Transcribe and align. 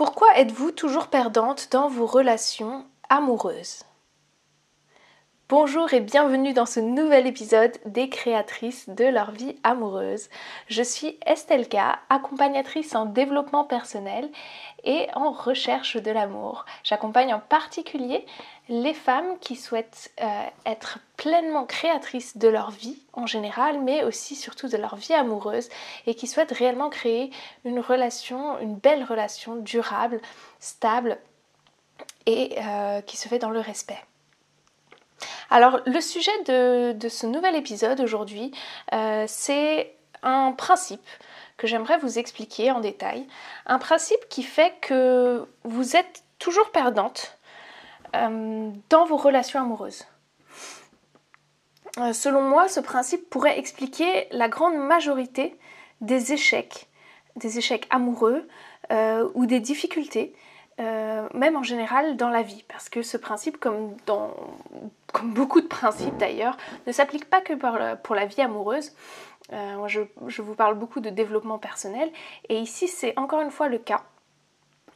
Pourquoi 0.00 0.28
êtes-vous 0.38 0.70
toujours 0.70 1.08
perdante 1.08 1.68
dans 1.72 1.90
vos 1.90 2.06
relations 2.06 2.86
amoureuses? 3.10 3.80
Bonjour 5.50 5.92
et 5.92 5.98
bienvenue 5.98 6.52
dans 6.52 6.64
ce 6.64 6.78
nouvel 6.78 7.26
épisode 7.26 7.76
des 7.84 8.08
créatrices 8.08 8.88
de 8.88 9.04
leur 9.04 9.32
vie 9.32 9.56
amoureuse. 9.64 10.28
Je 10.68 10.80
suis 10.80 11.18
Estelka, 11.26 11.98
accompagnatrice 12.08 12.94
en 12.94 13.04
développement 13.04 13.64
personnel 13.64 14.30
et 14.84 15.08
en 15.14 15.32
recherche 15.32 15.96
de 15.96 16.12
l'amour. 16.12 16.66
J'accompagne 16.84 17.34
en 17.34 17.40
particulier 17.40 18.24
les 18.68 18.94
femmes 18.94 19.40
qui 19.40 19.56
souhaitent 19.56 20.12
euh, 20.22 20.44
être 20.66 21.00
pleinement 21.16 21.66
créatrices 21.66 22.36
de 22.36 22.46
leur 22.46 22.70
vie 22.70 23.02
en 23.12 23.26
général, 23.26 23.80
mais 23.82 24.04
aussi 24.04 24.36
surtout 24.36 24.68
de 24.68 24.76
leur 24.76 24.94
vie 24.94 25.14
amoureuse 25.14 25.68
et 26.06 26.14
qui 26.14 26.28
souhaitent 26.28 26.52
réellement 26.52 26.90
créer 26.90 27.32
une 27.64 27.80
relation, 27.80 28.56
une 28.60 28.76
belle 28.76 29.02
relation 29.02 29.56
durable, 29.56 30.20
stable 30.60 31.18
et 32.26 32.54
euh, 32.60 33.00
qui 33.00 33.16
se 33.16 33.26
fait 33.26 33.40
dans 33.40 33.50
le 33.50 33.58
respect. 33.58 33.98
Alors 35.50 35.80
le 35.86 36.00
sujet 36.00 36.32
de, 36.46 37.08
ce 37.08 37.26
nouvel 37.26 37.56
épisode 37.56 38.00
aujourd'hui, 38.00 38.52
euh, 38.92 39.24
c'est 39.26 39.94
un 40.22 40.52
principe 40.52 41.06
que 41.56 41.66
j'aimerais 41.66 41.98
vous 41.98 42.18
expliquer 42.18 42.70
en 42.70 42.80
détail. 42.80 43.26
Un 43.66 43.78
principe 43.78 44.28
qui 44.28 44.42
fait 44.42 44.74
que 44.80 45.46
vous 45.64 45.96
êtes 45.96 46.22
toujours 46.38 46.70
perdante 46.70 47.38
euh, 48.16 48.70
dans 48.88 49.04
vos 49.04 49.16
relations 49.16 49.60
amoureuses. 49.60 50.06
Euh, 51.98 52.12
selon 52.12 52.42
moi, 52.42 52.68
ce 52.68 52.80
principe 52.80 53.28
pourrait 53.28 53.58
expliquer 53.58 54.28
la 54.30 54.48
grande 54.48 54.76
majorité 54.76 55.58
des 56.00 56.32
échecs, 56.32 56.88
des 57.36 57.58
échecs 57.58 57.86
amoureux 57.90 58.48
ou 59.34 59.46
des 59.46 59.60
difficultés 59.60 60.34
euh, 60.80 61.28
même 61.34 61.56
en 61.56 61.62
général 61.62 62.16
dans 62.16 62.30
la 62.30 62.42
vie, 62.42 62.64
parce 62.68 62.88
que 62.88 63.02
ce 63.02 63.16
principe, 63.16 63.58
comme, 63.58 63.94
dans, 64.06 64.34
beaucoup 65.22 65.60
de 65.60 65.66
principes 65.66 66.16
d'ailleurs, 66.16 66.56
ne 66.86 66.92
s'applique 66.92 67.28
pas 67.28 67.40
que 67.40 67.52
pour 67.96 68.14
la, 68.14 68.26
vie 68.26 68.40
amoureuse. 68.40 68.92
Euh, 69.52 69.86
je, 69.88 70.42
vous 70.42 70.54
parle 70.54 70.76
beaucoup 70.76 71.00
de 71.00 71.10
développement 71.10 71.58
personnel, 71.58 72.10
et 72.48 72.58
ici 72.58 72.88
c'est 72.88 73.18
encore 73.18 73.40
une 73.40 73.50
fois 73.50 73.68
le 73.68 73.78
cas. 73.78 74.02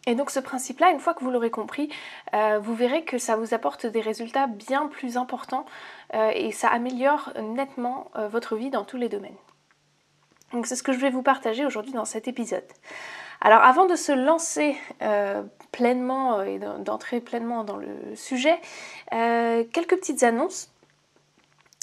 Et 0.06 0.14
donc 0.14 0.30
ce 0.30 0.40
principe-là, 0.40 0.90
une 0.90 1.00
fois 1.00 1.14
que 1.14 1.24
vous 1.24 1.30
l'aurez 1.30 1.50
compris, 1.50 1.90
euh, 2.34 2.58
vous 2.62 2.74
verrez 2.74 3.04
que 3.04 3.18
ça 3.18 3.36
vous 3.36 3.52
apporte 3.54 3.86
des 3.86 4.02
résultats 4.02 4.46
bien 4.46 4.86
plus 4.86 5.16
importants 5.16 5.64
et 6.12 6.52
ça 6.52 6.68
améliore 6.68 7.32
nettement 7.42 8.10
votre 8.14 8.54
vie 8.54 8.70
dans 8.70 8.84
tous 8.84 8.98
les 8.98 9.08
domaines. 9.08 9.34
Donc 10.52 10.66
c'est 10.66 10.76
ce 10.76 10.82
que 10.84 10.92
je 10.92 10.98
vais 10.98 11.10
vous 11.10 11.22
partager 11.22 11.66
aujourd'hui 11.66 11.92
dans 11.92 12.04
cet 12.04 12.28
épisode. 12.28 12.62
Alors 13.44 13.62
avant 13.62 13.84
de 13.84 13.94
se 13.94 14.10
lancer 14.10 14.74
euh, 15.02 15.42
pleinement 15.70 16.38
euh, 16.38 16.44
et 16.44 16.58
d'entrer 16.58 17.20
pleinement 17.20 17.62
dans 17.62 17.76
le 17.76 18.16
sujet, 18.16 18.58
euh, 19.12 19.64
quelques 19.70 19.96
petites 19.96 20.22
annonces. 20.22 20.70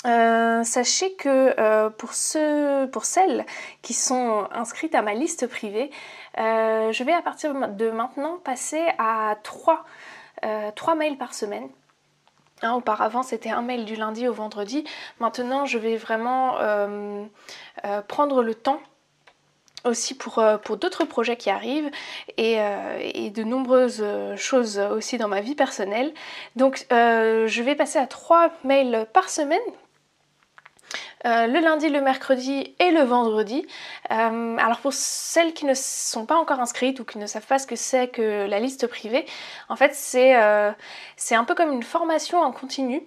sachez 0.03 1.13
que 1.13 1.89
pour, 1.89 2.13
celles 2.15 3.45
qui 3.83 3.93
sont 3.93 4.47
inscrites 4.51 4.95
à 4.95 5.03
ma 5.03 5.13
liste 5.13 5.45
privée, 5.45 5.91
je 6.35 7.03
vais 7.03 7.13
à 7.13 7.21
partir 7.21 7.53
de 7.53 7.91
maintenant 7.91 8.37
passer 8.43 8.83
à 8.97 9.35
3, 9.43 9.85
3 10.75 10.95
mails 10.95 11.17
par 11.17 11.35
semaine. 11.35 11.69
Hein, 12.63 12.73
auparavant, 12.73 13.21
c'était 13.21 13.51
un 13.51 13.61
mail 13.61 13.85
du 13.85 13.95
lundi 13.95 14.27
au 14.27 14.33
vendredi. 14.33 14.83
Maintenant, 15.19 15.65
je 15.65 15.77
vais 15.77 15.95
vraiment 15.95 16.55
prendre 18.07 18.41
le 18.41 18.55
temps 18.55 18.81
aussi 19.85 20.15
pour, 20.15 20.39
euh, 20.39 20.57
pour 20.57 20.77
d'autres 20.77 21.05
projets 21.05 21.37
qui 21.37 21.49
arrivent 21.49 21.89
et, 22.37 22.59
euh, 22.59 23.29
de 23.29 23.43
nombreuses 23.43 24.05
choses 24.35 24.77
aussi 24.77 25.17
dans 25.17 25.27
ma 25.27 25.41
vie 25.41 25.55
personnelle. 25.55 26.13
Donc 26.55 26.85
euh, 26.91 27.47
je 27.47 27.61
vais 27.61 27.75
passer 27.75 27.99
à 27.99 28.07
trois 28.07 28.51
mails 28.63 29.07
par 29.13 29.29
semaine. 29.29 29.59
le 31.23 31.59
lundi, 31.61 31.89
le 31.89 32.01
mercredi 32.01 32.75
et 32.79 32.91
le 32.91 33.01
vendredi. 33.01 33.65
alors 34.09 34.79
pour 34.81 34.91
celles 34.93 35.53
qui 35.53 35.65
ne 35.65 35.73
sont 35.73 36.25
pas 36.25 36.35
encore 36.35 36.59
inscrites 36.59 36.99
ou 36.99 37.05
qui 37.05 37.19
ne 37.19 37.27
savent 37.27 37.45
pas 37.45 37.59
ce 37.59 37.67
que 37.67 37.75
c'est 37.75 38.07
que 38.09 38.47
la 38.47 38.59
liste 38.59 38.87
privée, 38.87 39.25
en 39.69 39.75
fait 39.75 39.93
c'est 39.93 40.35
un 40.35 41.43
peu 41.45 41.55
comme 41.55 41.71
une 41.71 41.83
formation 41.83 42.39
en 42.39 42.51
continu 42.51 43.03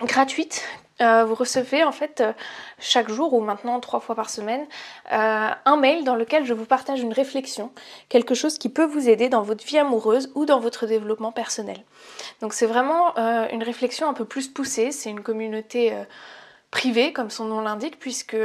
gratuite 0.00 0.64
euh, 1.00 1.24
vous 1.24 1.34
recevez 1.34 1.84
en 1.84 1.92
fait 1.92 2.20
euh, 2.20 2.32
chaque 2.80 3.08
jour 3.08 3.32
ou 3.32 3.40
maintenant 3.40 3.78
trois 3.78 4.00
fois 4.00 4.16
par 4.16 4.30
semaine 4.30 4.66
euh, 5.12 5.48
un 5.64 5.76
mail 5.76 6.02
dans 6.02 6.16
lequel 6.16 6.44
je 6.44 6.52
vous 6.52 6.64
partage 6.64 7.00
une 7.00 7.12
réflexion, 7.12 7.70
quelque 8.08 8.34
chose 8.34 8.58
qui 8.58 8.68
peut 8.68 8.84
vous 8.84 9.08
aider 9.08 9.28
dans 9.28 9.42
votre 9.42 9.64
vie 9.64 9.78
amoureuse 9.78 10.32
ou 10.34 10.44
dans 10.44 10.58
votre 10.58 10.86
développement 10.86 11.30
personnel. 11.30 11.84
Donc 12.40 12.52
c'est 12.52 12.66
vraiment 12.66 13.16
une 13.16 13.62
réflexion 13.62 14.08
un 14.08 14.14
peu 14.14 14.24
plus 14.24 14.48
poussée, 14.48 14.90
c'est 14.90 15.10
une 15.10 15.22
communauté 15.22 15.92
privée 16.70 17.12
comme 17.12 17.30
son 17.30 17.44
nom 17.44 17.60
l'indique 17.60 17.98
puisque, 17.98 18.36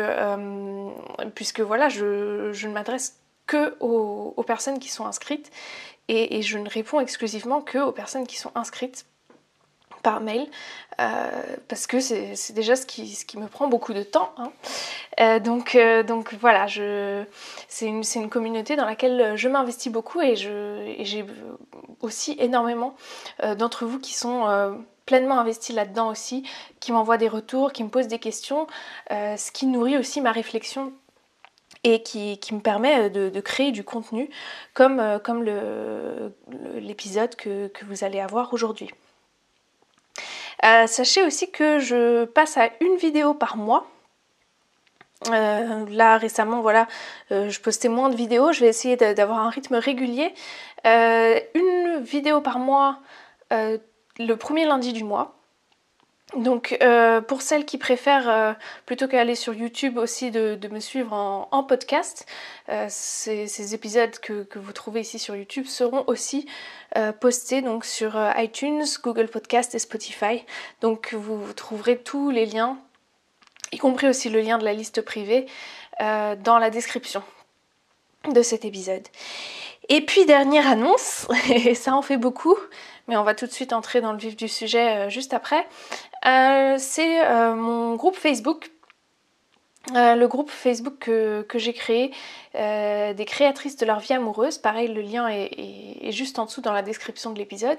puisque 1.35 1.59
voilà 1.59 1.89
je, 1.89 2.67
ne 2.67 2.73
m'adresse 2.73 3.19
que 3.47 3.75
aux, 3.79 4.43
personnes 4.45 4.79
qui 4.79 4.89
sont 4.89 5.05
inscrites 5.05 5.51
et, 6.07 6.37
et 6.37 6.41
je 6.41 6.57
ne 6.57 6.69
réponds 6.69 6.99
exclusivement 6.99 7.61
que 7.61 7.79
aux 7.79 7.91
personnes 7.91 8.27
qui 8.27 8.37
sont 8.37 8.51
inscrites 8.55 9.05
par 10.03 10.21
mail 10.21 10.47
euh, 10.99 11.29
parce 11.67 11.87
que 11.87 11.99
c'est 11.99 12.53
déjà 12.53 12.75
ce 12.75 12.85
qui, 12.85 13.37
me 13.37 13.47
prend 13.47 13.67
beaucoup 13.67 13.93
de 13.93 14.03
temps. 14.03 14.31
Hein. 14.37 14.51
Euh, 15.19 15.39
donc, 15.39 15.75
euh, 15.75 16.03
donc 16.03 16.35
voilà, 16.35 16.67
c'est 16.67 17.85
une, 17.85 18.29
communauté 18.29 18.75
dans 18.75 18.85
laquelle 18.85 19.35
je 19.35 19.49
m'investis 19.49 19.91
beaucoup 19.91 20.21
et 20.21 20.35
j'ai 20.35 21.25
aussi 22.01 22.35
énormément 22.39 22.95
d'entre 23.57 23.85
vous 23.85 23.99
qui 23.99 24.13
sont 24.13 24.75
pleinement 25.05 25.39
investis 25.39 25.75
là-dedans 25.75 26.09
aussi, 26.09 26.43
qui 26.79 26.91
m'envoient 26.91 27.17
des 27.17 27.27
retours, 27.27 27.71
qui 27.73 27.83
me 27.83 27.89
posent 27.89 28.07
des 28.07 28.19
questions, 28.19 28.67
ce 29.09 29.51
qui 29.51 29.65
nourrit 29.65 29.97
aussi 29.97 30.21
ma 30.21 30.31
réflexion 30.31 30.93
et 31.83 32.01
qui, 32.01 32.39
me 32.51 32.59
permet 32.59 33.09
de, 33.09 33.39
créer 33.39 33.71
du 33.71 33.83
contenu 33.83 34.29
comme, 34.73 35.01
l'épisode 36.75 37.35
que 37.35 37.85
vous 37.85 38.03
allez 38.03 38.19
avoir 38.19 38.53
aujourd'hui. 38.53 38.89
Euh, 40.63 40.87
sachez 40.87 41.23
aussi 41.23 41.51
que 41.51 41.79
je 41.79 42.25
passe 42.25 42.57
à 42.57 42.69
une 42.79 42.95
vidéo 42.95 43.33
par 43.33 43.57
mois. 43.57 43.87
Euh, 45.29 45.85
là 45.89 46.17
récemment 46.17 46.59
voilà 46.61 46.85
euh, 47.31 47.49
je 47.49 47.61
postais 47.61 47.87
moins 47.87 48.09
de 48.09 48.15
vidéos 48.17 48.51
je 48.51 48.59
vais 48.59 48.67
essayer 48.67 48.97
d'avoir 48.97 49.39
un 49.39 49.49
rythme 49.49 49.75
régulier 49.75 50.33
une 50.83 52.01
vidéo 52.01 52.41
par 52.41 52.59
mois 52.59 52.99
le 53.49 54.33
premier 54.33 54.65
lundi 54.65 54.91
du 54.91 55.05
mois 55.05 55.37
donc 56.35 56.77
euh, 56.81 57.21
pour 57.21 57.41
celles 57.41 57.65
qui 57.65 57.77
préfèrent, 57.77 58.29
euh, 58.29 58.53
plutôt 58.85 59.07
qu'aller 59.07 59.35
sur 59.35 59.53
YouTube 59.53 59.97
aussi, 59.97 60.31
de, 60.31 60.57
me 60.71 60.79
suivre 60.79 61.13
en, 61.13 61.63
podcast, 61.63 62.25
euh, 62.69 62.87
ces, 62.89 63.75
épisodes 63.75 64.17
que, 64.19 64.47
vous 64.55 64.73
trouvez 64.73 65.01
ici 65.01 65.19
sur 65.19 65.35
YouTube 65.35 65.65
seront 65.65 66.03
aussi 66.07 66.47
postés 67.19 67.63
sur 67.81 68.15
iTunes, 68.37 68.83
Google 69.03 69.27
Podcast 69.27 69.73
et 69.75 69.79
Spotify. 69.79 70.45
Donc 70.81 71.13
vous, 71.13 71.53
trouverez 71.53 71.97
tous 71.97 72.29
les 72.29 72.45
liens, 72.45 72.77
y 73.71 73.77
compris 73.77 74.07
aussi 74.07 74.29
le 74.29 74.41
lien 74.41 74.57
de 74.57 74.65
la 74.65 74.73
liste 74.73 75.01
privée, 75.01 75.45
dans 75.99 76.57
la 76.59 76.69
description 76.69 77.23
de 78.31 78.41
cet 78.41 78.65
épisode. 78.65 79.07
Et 79.89 80.01
puis 80.01 80.25
dernière 80.25 80.67
annonce, 80.67 81.27
et 81.49 81.75
ça 81.75 81.93
en 81.93 82.01
fait 82.01 82.17
beaucoup, 82.17 82.57
mais 83.07 83.17
on 83.17 83.23
va 83.23 83.35
tout 83.35 83.45
de 83.45 83.51
suite 83.51 83.73
entrer 83.73 84.01
dans 84.01 84.11
le 84.11 84.17
vif 84.17 84.35
du 84.35 84.47
sujet 84.47 85.09
juste 85.09 85.33
après. 85.33 85.67
Euh, 86.25 86.75
c'est 86.77 87.25
euh, 87.25 87.55
mon 87.55 87.95
groupe 87.95 88.15
Facebook. 88.15 88.69
Euh, 89.93 90.15
le 90.15 90.27
groupe 90.29 90.49
Facebook 90.49 90.97
que, 90.99 91.45
j'ai 91.55 91.73
créé, 91.73 92.13
des 92.53 93.25
créatrices 93.25 93.75
de 93.75 93.85
leur 93.85 93.99
vie 93.99 94.13
amoureuse. 94.13 94.57
Pareil, 94.57 94.87
le 94.87 95.01
lien 95.01 95.27
est, 95.27 96.11
juste 96.11 96.39
en 96.39 96.45
dessous 96.45 96.61
dans 96.61 96.71
la 96.71 96.83
description 96.83 97.31
de 97.31 97.37
l'épisode. 97.37 97.77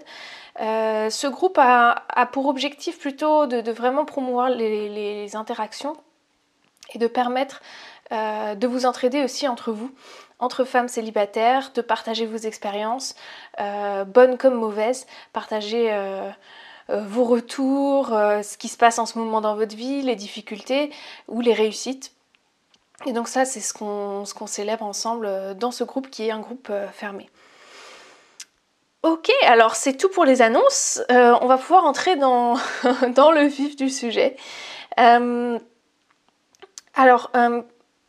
ce 0.59 1.27
groupe 1.29 1.59
a, 1.59 2.29
pour 2.33 2.47
objectif 2.47 2.99
plutôt 2.99 3.47
de, 3.47 3.71
vraiment 3.71 4.05
promouvoir 4.05 4.51
les, 4.51 5.35
interactions 5.35 5.95
et 6.93 6.99
de 6.99 7.07
permettre 7.07 7.63
de 8.11 8.67
vous 8.67 8.85
entraider 8.85 9.25
aussi 9.25 9.49
entre 9.49 9.73
vous, 9.73 9.91
entre 10.39 10.65
femmes 10.65 10.89
célibataires, 10.89 11.73
de 11.75 11.81
partager 11.81 12.27
vos 12.27 12.37
expériences, 12.37 13.15
bonnes 13.59 14.37
comme 14.37 14.55
mauvaises, 14.55 15.07
partager 15.33 15.91
euh, 16.91 17.01
vos 17.01 17.25
retours, 17.25 18.13
euh, 18.13 18.43
ce 18.43 18.59
qui 18.59 18.69
se 18.69 18.77
passe 18.77 18.99
en 18.99 19.07
ce 19.07 19.19
moment 19.19 19.41
dans 19.41 19.57
votre 19.57 19.75
vie, 19.75 20.03
les 20.03 20.17
difficultés 20.17 20.91
ou 21.29 21.41
les 21.41 21.55
réussites. 21.55 22.13
Et 23.07 23.13
donc 23.13 23.29
ça, 23.29 23.45
c'est 23.45 23.61
ce 23.61 23.73
qu'on 23.73 24.47
célèbre 24.47 24.85
ensemble 24.85 25.27
euh, 25.27 25.55
dans 25.55 25.71
ce 25.71 25.85
groupe 25.85 26.11
qui 26.11 26.27
est 26.27 26.31
un 26.31 26.41
groupe 26.41 26.71
fermé. 26.93 27.31
Ok, 29.03 29.31
alors 29.43 29.77
c'est 29.77 29.97
tout 29.97 30.09
pour 30.09 30.25
les 30.25 30.41
annonces. 30.41 31.03
on 31.11 31.47
va 31.47 31.59
pouvoir 31.59 31.85
entrer 31.85 32.17
dans 32.17 32.55
le 32.83 33.47
vif 33.47 33.77
du 33.77 33.91
sujet. 33.91 34.37
alors, 34.97 35.61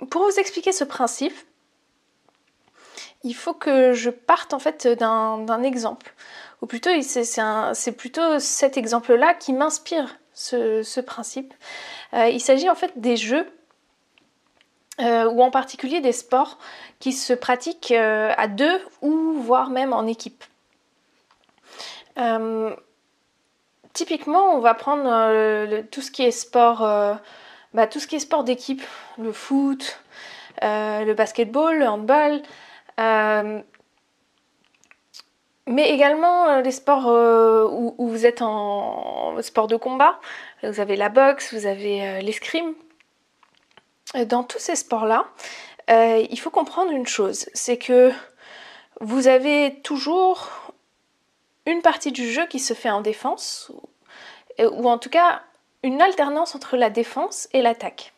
pour 0.09 0.23
vous 0.23 0.39
expliquer 0.39 0.71
ce 0.71 0.85
principe, 0.85 1.35
il 3.25 3.33
faut 3.33 3.53
que 3.53 3.91
je 3.93 4.11
parte 4.11 4.53
en 4.53 4.59
fait 4.59 4.87
d'un 4.87 5.63
exemple. 5.63 6.13
Ou 6.61 6.67
plutôt, 6.67 6.89
c'est 7.01 7.91
plutôt 7.97 8.39
cet 8.39 8.77
exemple-là 8.77 9.33
qui 9.33 9.51
m'inspire 9.51 10.17
ce, 10.33 10.99
principe. 11.01 11.53
Euh, 12.13 12.29
il 12.29 12.39
s'agit 12.39 12.69
en 12.69 12.75
fait 12.75 12.93
des 12.95 13.17
jeux, 13.17 13.47
euh, 15.01 15.25
ou 15.25 15.41
en 15.41 15.51
particulier 15.51 15.99
des 16.01 16.11
sports 16.11 16.57
qui 16.99 17.11
se 17.11 17.33
pratiquent 17.33 17.91
euh, 17.91 18.31
à 18.37 18.47
deux 18.47 18.79
ou 19.01 19.33
voire 19.41 19.69
même 19.69 19.91
en 19.91 20.05
équipe. 20.05 20.43
typiquement, 23.93 24.55
on 24.55 24.59
va 24.59 24.75
prendre 24.75 25.81
tout 25.89 26.01
ce 26.01 26.11
qui 26.11 26.23
est 26.23 26.31
sport, 26.31 26.79
bah, 27.73 27.87
tout 27.87 27.99
ce 27.99 28.07
qui 28.07 28.17
est 28.17 28.19
sport 28.19 28.43
d'équipe, 28.43 28.83
le 29.17 29.31
foot, 29.31 29.99
le 30.61 31.13
basketball, 31.13 31.79
le 31.79 31.87
handball, 31.87 32.41
mais 32.97 33.63
également 35.67 36.61
les 36.61 36.71
sports 36.71 37.07
où, 37.07 37.95
où, 37.97 38.07
vous 38.07 38.25
êtes 38.25 38.41
en 38.41 39.41
sport 39.41 39.67
de 39.67 39.75
combat, 39.75 40.19
vous 40.63 40.79
avez 40.79 40.95
la 40.95 41.09
boxe, 41.09 41.53
vous 41.53 41.65
avez 41.65 42.21
l'escrime. 42.21 42.73
Dans 44.27 44.43
tous 44.43 44.59
ces 44.59 44.75
sports-là, 44.75 45.25
il 45.89 46.39
faut 46.39 46.51
comprendre 46.51 46.91
une 46.91 47.07
chose, 47.07 47.49
c'est 47.53 47.77
que 47.77 48.11
vous 49.01 49.27
avez 49.27 49.81
toujours 49.83 50.49
une 51.65 51.81
partie 51.81 52.11
du 52.11 52.31
jeu 52.31 52.45
qui 52.45 52.59
se 52.59 52.73
fait 52.73 52.89
en 52.89 53.01
défense, 53.01 53.71
ou 54.59 54.87
en 54.87 54.97
tout 54.97 55.09
cas 55.09 55.41
une 55.83 56.01
alternance 56.01 56.55
entre 56.55 56.77
la 56.77 56.89
défense 56.89 57.47
et 57.53 57.61
l'attaque. 57.61 58.14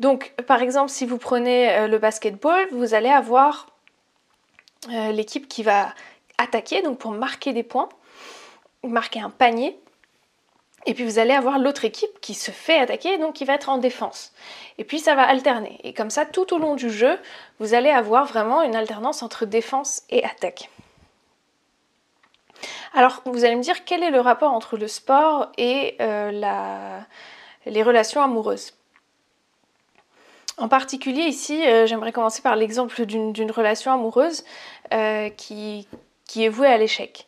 Donc, 0.00 0.32
par 0.46 0.62
exemple, 0.62 0.90
si 0.90 1.04
vous 1.04 1.18
prenez 1.18 1.70
euh, 1.70 1.86
le 1.86 1.98
basketball, 1.98 2.66
vous 2.72 2.94
allez 2.94 3.10
avoir 3.10 3.66
euh, 4.90 5.12
l'équipe 5.12 5.46
qui 5.46 5.62
va 5.62 5.94
attaquer, 6.38 6.80
donc 6.80 6.98
pour 6.98 7.12
marquer 7.12 7.52
des 7.52 7.62
points, 7.62 7.90
marquer 8.82 9.20
un 9.20 9.28
panier. 9.30 9.78
Et 10.86 10.94
puis 10.94 11.04
vous 11.04 11.18
allez 11.18 11.34
avoir 11.34 11.58
l'autre 11.58 11.84
équipe 11.84 12.20
qui 12.22 12.32
se 12.32 12.50
fait 12.50 12.78
attaquer, 12.78 13.18
donc 13.18 13.34
qui 13.34 13.44
va 13.44 13.52
être 13.52 13.68
en 13.68 13.76
défense. 13.76 14.32
Et 14.78 14.84
puis 14.84 14.98
ça 14.98 15.14
va 15.14 15.28
alterner. 15.28 15.78
Et 15.84 15.92
comme 15.92 16.08
ça, 16.08 16.24
tout 16.24 16.54
au 16.54 16.58
long 16.58 16.74
du 16.74 16.88
jeu, 16.88 17.18
vous 17.58 17.74
allez 17.74 17.90
avoir 17.90 18.24
vraiment 18.24 18.62
une 18.62 18.74
alternance 18.74 19.22
entre 19.22 19.44
défense 19.44 20.02
et 20.08 20.24
attaque. 20.24 20.70
Alors, 22.94 23.20
vous 23.26 23.44
allez 23.44 23.56
me 23.56 23.62
dire 23.62 23.84
quel 23.84 24.02
est 24.02 24.10
le 24.10 24.20
rapport 24.20 24.52
entre 24.52 24.78
le 24.78 24.88
sport 24.88 25.52
et 25.58 25.96
euh, 26.00 27.00
les 27.66 27.82
relations 27.82 28.22
amoureuses? 28.22 28.79
En 30.60 30.68
particulier 30.68 31.22
ici, 31.22 31.66
euh, 31.66 31.86
j'aimerais 31.86 32.12
commencer 32.12 32.42
par 32.42 32.54
l'exemple 32.54 33.06
d'une 33.06 33.50
relation 33.50 33.92
amoureuse 33.92 34.44
euh, 34.92 35.30
qui, 35.30 35.88
est 36.36 36.48
vouée 36.50 36.68
à 36.68 36.76
l'échec. 36.76 37.26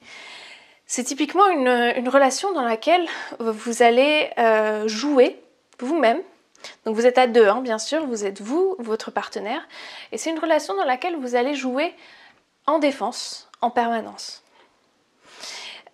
C'est 0.85 1.03
typiquement 1.03 1.49
une, 1.49 2.09
relation 2.11 2.53
dans 2.53 2.63
laquelle 2.63 3.07
vous 3.39 3.83
allez 3.83 4.29
euh, 4.37 4.87
jouer 4.87 5.41
vous-même. 5.81 6.21
Donc 6.85 6.95
vous 6.95 7.07
êtes 7.07 7.17
à 7.17 7.27
deux, 7.27 7.49
hein, 7.49 7.63
bien 7.63 7.79
sûr, 7.79 8.07
vous 8.07 8.27
êtes 8.27 8.43
vous, 8.43 8.77
votre 8.79 9.11
partenaire. 9.11 9.67
Et 10.13 10.19
c'est 10.19 10.29
une 10.29 10.39
relation 10.39 10.77
dans 10.77 10.85
laquelle 10.85 11.17
vous 11.17 11.35
allez 11.35 11.55
jouer 11.55 11.95
en 12.67 12.79
défense 12.79 13.49
en 13.63 13.71
permanence. 13.71 14.43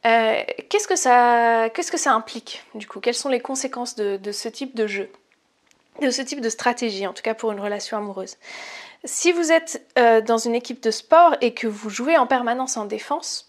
qu'est-ce, 0.02 0.88
que 0.88 0.96
ça, 0.96 1.70
qu'est-ce 1.72 1.92
que 1.92 1.98
ça 1.98 2.12
implique 2.12 2.64
du 2.74 2.88
coup? 2.88 2.98
Quelles 2.98 3.14
sont 3.14 3.28
les 3.28 3.40
conséquences 3.40 3.94
de 3.94 4.32
ce 4.32 4.48
type 4.48 4.74
de 4.74 4.88
jeu? 4.88 5.08
De 6.00 6.10
ce 6.10 6.22
type 6.22 6.40
de 6.40 6.48
stratégie, 6.48 7.06
en 7.06 7.12
tout 7.12 7.22
cas 7.22 7.34
pour 7.34 7.52
une 7.52 7.60
relation 7.60 7.96
amoureuse. 7.96 8.36
Si 9.04 9.32
vous 9.32 9.52
êtes 9.52 9.86
euh, 9.98 10.20
dans 10.20 10.38
une 10.38 10.54
équipe 10.54 10.82
de 10.82 10.90
sport 10.90 11.36
et 11.40 11.54
que 11.54 11.66
vous 11.66 11.90
jouez 11.90 12.16
en 12.16 12.26
permanence 12.26 12.76
en 12.76 12.84
défense, 12.84 13.46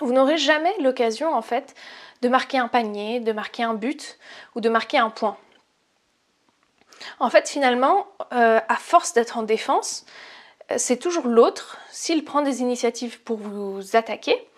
vous 0.00 0.12
n'aurez 0.12 0.38
jamais 0.38 0.74
l'occasion 0.80 1.34
en 1.34 1.42
fait 1.42 1.74
de 2.22 2.28
marquer 2.28 2.58
un 2.58 2.68
panier, 2.68 3.20
de 3.20 3.32
marquer 3.32 3.64
un 3.64 3.74
but 3.74 4.18
ou 4.54 4.60
de 4.60 4.68
marquer 4.68 4.98
un 4.98 5.10
point. 5.10 5.36
En 7.18 7.30
fait, 7.30 7.48
finalement, 7.48 8.06
euh, 8.32 8.60
à 8.68 8.76
force 8.76 9.12
d'être 9.12 9.36
en 9.36 9.42
défense, 9.42 10.06
euh, 10.70 10.74
c'est 10.78 10.98
toujours 10.98 11.26
l'autre, 11.26 11.78
s'il 11.90 12.24
prend 12.24 12.42
des 12.42 12.60
initiatives 12.60 13.20
pour 13.22 13.38
vous 13.38 13.96
attaquer, 13.96 14.48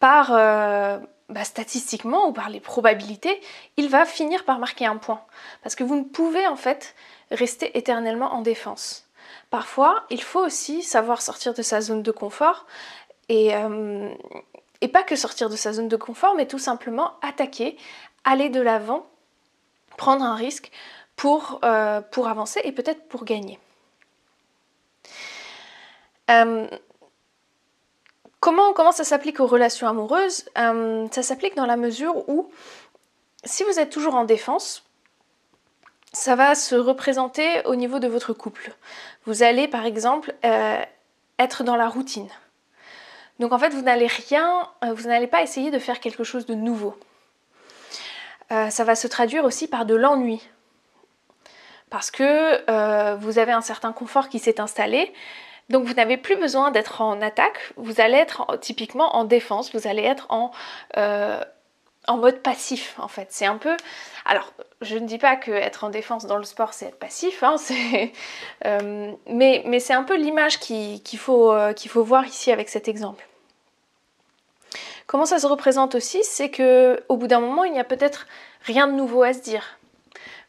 par, 0.00 0.32
bah, 1.28 1.44
statistiquement 1.44 2.28
ou 2.28 2.32
par 2.32 2.50
les 2.50 2.60
probabilités, 2.60 3.40
il 3.76 3.88
va 3.88 4.04
finir 4.04 4.44
par 4.44 4.58
marquer 4.58 4.86
un 4.86 4.96
point. 4.96 5.20
Parce 5.62 5.74
que 5.74 5.84
vous 5.84 5.96
ne 5.96 6.04
pouvez 6.04 6.46
en 6.46 6.56
fait 6.56 6.94
rester 7.30 7.76
éternellement 7.76 8.32
en 8.32 8.42
défense. 8.42 9.06
Parfois, 9.50 10.04
il 10.10 10.22
faut 10.22 10.44
aussi 10.44 10.82
savoir 10.82 11.22
sortir 11.22 11.54
de 11.54 11.62
sa 11.62 11.80
zone 11.80 12.02
de 12.02 12.10
confort 12.10 12.66
et, 13.28 13.54
euh, 13.54 14.08
pas 14.92 15.02
que 15.02 15.16
sortir 15.16 15.50
de 15.50 15.56
sa 15.56 15.72
zone 15.72 15.88
de 15.88 15.96
confort, 15.96 16.36
mais 16.36 16.46
tout 16.46 16.60
simplement 16.60 17.14
attaquer, 17.20 17.76
aller 18.24 18.48
de 18.48 18.60
l'avant, 18.60 19.04
prendre 19.96 20.24
un 20.24 20.36
risque 20.36 20.70
pour, 21.16 21.60
euh, 21.64 22.00
avancer 22.24 22.60
et 22.62 22.70
peut-être 22.70 23.08
pour 23.08 23.24
gagner. 23.24 23.58
Euh, 26.30 26.68
Comment, 28.46 28.92
ça 28.92 29.02
s'applique 29.02 29.40
aux 29.40 29.46
relations 29.48 29.88
amoureuses? 29.88 30.44
Euh, 30.56 31.08
Ça 31.10 31.24
s'applique 31.24 31.56
dans 31.56 31.66
la 31.66 31.76
mesure 31.76 32.28
où, 32.28 32.48
si 33.42 33.64
vous 33.64 33.80
êtes 33.80 33.90
toujours 33.90 34.14
en 34.14 34.22
défense, 34.22 34.84
ça 36.12 36.36
va 36.36 36.54
se 36.54 36.76
représenter 36.76 37.64
au 37.64 37.74
niveau 37.74 37.98
de 37.98 38.06
votre 38.06 38.32
couple. 38.34 38.72
Vous 39.24 39.42
allez, 39.42 39.66
par 39.66 39.84
exemple, 39.84 40.32
euh, 40.44 40.80
être 41.40 41.64
dans 41.64 41.74
la 41.74 41.88
routine. 41.88 42.28
Donc 43.40 43.52
en 43.52 43.58
fait, 43.58 43.70
vous 43.70 43.82
n'allez 43.82 44.06
rien, 44.06 44.68
euh, 44.84 44.92
vous 44.94 45.08
n'allez 45.08 45.26
pas 45.26 45.42
essayer 45.42 45.72
de 45.72 45.80
faire 45.80 45.98
quelque 45.98 46.22
chose 46.22 46.46
de 46.46 46.54
nouveau. 46.54 46.96
ça 48.48 48.84
va 48.84 48.94
se 48.94 49.08
traduire 49.08 49.44
aussi 49.44 49.66
par 49.66 49.86
de 49.86 49.96
l'ennui. 49.96 50.40
Parce 51.90 52.12
que 52.12 53.16
vous 53.16 53.40
avez 53.40 53.50
un 53.50 53.60
certain 53.60 53.92
confort 53.92 54.28
qui 54.28 54.38
s'est 54.38 54.60
installé, 54.60 55.12
donc 55.68 55.84
vous 55.84 55.94
n'avez 55.94 56.16
plus 56.16 56.36
besoin 56.36 56.70
d'être 56.70 57.00
en 57.00 57.20
attaque, 57.20 57.72
vous 57.76 58.00
allez 58.00 58.18
être 58.18 58.58
typiquement 58.60 59.16
en 59.16 59.24
défense, 59.24 59.74
vous 59.74 59.88
allez 59.88 60.04
être 60.04 60.26
en, 60.28 60.52
euh, 60.96 61.42
en 62.06 62.18
mode 62.18 62.40
passif 62.40 62.94
en 62.98 63.08
fait. 63.08 63.28
C'est 63.30 63.46
un 63.46 63.56
peu... 63.56 63.76
Alors 64.24 64.52
je 64.80 64.96
ne 64.96 65.06
dis 65.06 65.18
pas 65.18 65.34
que 65.34 65.50
être 65.50 65.82
en 65.82 65.90
défense 65.90 66.26
dans 66.26 66.36
le 66.36 66.44
sport 66.44 66.72
c'est 66.72 66.86
être 66.86 66.98
passif, 66.98 67.42
hein, 67.42 67.56
euh, 68.64 69.12
mais, 69.28 69.62
mais 69.66 69.80
c'est 69.80 69.92
un 69.92 70.04
peu 70.04 70.16
l'image 70.16 70.60
qu'il 70.60 71.18
faut, 71.18 71.52
euh, 71.52 71.74
faut 71.88 72.04
voir 72.04 72.24
ici 72.26 72.52
avec 72.52 72.68
cet 72.68 72.86
exemple. 72.86 73.26
Comment 75.08 75.26
ça 75.26 75.40
se 75.40 75.46
représente 75.46 75.96
aussi 75.96 76.22
C'est 76.22 76.50
que 76.50 77.02
au 77.08 77.16
bout 77.16 77.28
d'un 77.28 77.40
moment, 77.40 77.64
il 77.64 77.72
n'y 77.72 77.80
a 77.80 77.84
peut-être 77.84 78.26
rien 78.62 78.86
de 78.86 78.92
nouveau 78.92 79.22
à 79.22 79.32
se 79.32 79.40
dire. 79.40 79.78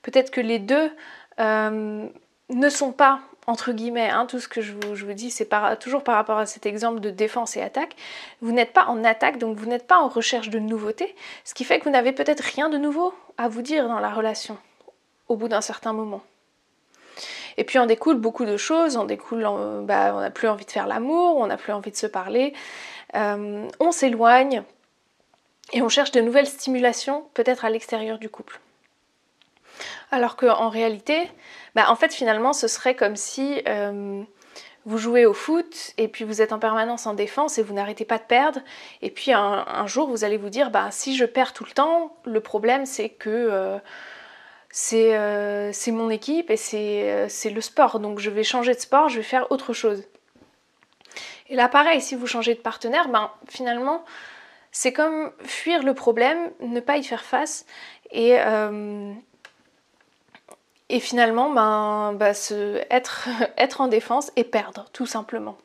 Peut-être 0.01 0.31
que 0.31 0.41
les 0.41 0.59
deux 0.59 0.91
ne 1.39 2.69
sont 2.69 2.91
pas 2.91 3.19
entre 3.47 3.71
guillemets, 3.71 4.09
hein, 4.09 4.25
tout 4.25 4.39
ce 4.39 4.49
que 4.49 4.61
je 4.61 4.73
vous, 4.73 5.13
dis, 5.13 5.31
c'est 5.31 5.49
toujours 5.79 6.03
par 6.03 6.15
rapport 6.15 6.37
à 6.37 6.45
cet 6.45 6.65
exemple 6.65 6.99
de 6.99 7.09
défense 7.09 7.55
et 7.55 7.61
attaque. 7.61 7.95
Vous 8.41 8.51
n'êtes 8.51 8.73
pas 8.73 8.85
en 8.87 9.05
attaque, 9.05 9.37
donc 9.37 9.57
vous 9.57 9.65
n'êtes 9.65 9.87
pas 9.87 9.97
en 9.97 10.09
recherche 10.09 10.49
de 10.49 10.59
nouveautés, 10.59 11.15
ce 11.45 11.53
qui 11.53 11.63
fait 11.63 11.79
que 11.79 11.85
vous 11.85 11.89
n'avez 11.89 12.11
peut-être 12.11 12.41
rien 12.41 12.69
de 12.69 12.77
nouveau 12.77 13.13
à 13.37 13.47
vous 13.47 13.61
dire 13.61 13.87
dans 13.87 13.99
la 13.99 14.09
relation 14.09 14.57
au 15.29 15.37
bout 15.37 15.47
d'un 15.47 15.61
certain 15.61 15.93
moment. 15.93 16.21
Et 17.55 17.63
puis 17.63 17.79
on 17.79 17.85
découle 17.85 18.17
beaucoup 18.17 18.45
de 18.45 18.57
choses, 18.57 18.97
on 18.97 19.05
découle, 19.05 19.47
bah, 19.83 20.13
on 20.13 20.19
n'a 20.19 20.29
plus 20.29 20.47
envie 20.49 20.65
de 20.65 20.71
faire 20.71 20.85
l'amour, 20.85 21.37
on 21.37 21.47
n'a 21.47 21.57
plus 21.57 21.71
envie 21.71 21.91
de 21.91 21.95
se 21.95 22.05
parler, 22.05 22.53
euh, 23.15 23.67
on 23.79 23.91
s'éloigne 23.91 24.61
et 25.71 25.81
on 25.81 25.89
cherche 25.89 26.11
de 26.11 26.21
nouvelles 26.21 26.47
stimulations 26.47 27.25
peut-être 27.33 27.65
à 27.65 27.69
l'extérieur 27.69 28.19
du 28.19 28.29
couple. 28.29 28.59
Alors 30.11 30.37
qu'en 30.37 30.69
réalité, 30.69 31.29
bah, 31.75 31.85
en 31.89 31.95
fait 31.95 32.13
finalement 32.13 32.53
ce 32.53 32.67
serait 32.67 32.95
comme 32.95 33.15
si 33.17 33.61
euh, 33.67 34.23
vous 34.85 34.97
jouez 34.97 35.25
au 35.25 35.33
foot 35.33 35.93
et 35.97 36.07
puis 36.07 36.23
vous 36.23 36.41
êtes 36.41 36.53
en 36.53 36.59
permanence 36.59 37.07
en 37.07 37.13
défense 37.13 37.57
et 37.57 37.63
vous 37.63 37.73
n'arrêtez 37.73 38.05
pas 38.05 38.17
de 38.17 38.23
perdre. 38.23 38.61
Et 39.01 39.11
puis 39.11 39.33
un, 39.33 39.85
jour 39.85 40.09
vous 40.09 40.23
allez 40.23 40.37
vous 40.37 40.49
dire, 40.49 40.71
bah, 40.71 40.89
si 40.91 41.15
je 41.15 41.25
perds 41.25 41.51
tout 41.51 41.65
le 41.65 41.71
temps, 41.71 42.15
le 42.23 42.39
problème 42.39 42.85
c'est 42.85 43.09
que 43.09 43.29
euh, 43.29 43.77
euh, 44.93 45.69
c'est 45.73 45.91
mon 45.91 46.09
équipe 46.09 46.49
et 46.49 46.57
c'est 46.57 47.49
le 47.49 47.61
sport. 47.61 47.99
Donc 47.99 48.19
je 48.19 48.29
vais 48.29 48.43
changer 48.43 48.73
de 48.73 48.79
sport, 48.79 49.09
je 49.09 49.17
vais 49.17 49.23
faire 49.23 49.51
autre 49.51 49.73
chose. 49.73 50.03
Et 51.49 51.55
là 51.55 51.67
pareil, 51.67 51.99
si 51.99 52.15
vous 52.15 52.27
changez 52.27 52.55
de 52.55 52.61
partenaire, 52.61 53.09
ben, 53.09 53.29
finalement 53.49 54.05
c'est 54.71 54.93
comme 54.93 55.31
fuir 55.43 55.83
le 55.83 55.93
problème, 55.93 56.51
ne 56.61 56.79
pas 56.79 56.95
y 56.95 57.03
faire 57.03 57.25
face 57.25 57.65
et, 58.11 58.37
et 60.89 61.00
finalement 61.00 61.50
ben, 61.51 62.13
ben 62.13 62.34
être, 62.89 63.27
être 63.58 63.82
en 63.82 63.88
défense 63.88 64.32
et 64.36 64.44
perdre 64.44 64.86
tout 64.94 65.06
simplement. 65.06 65.58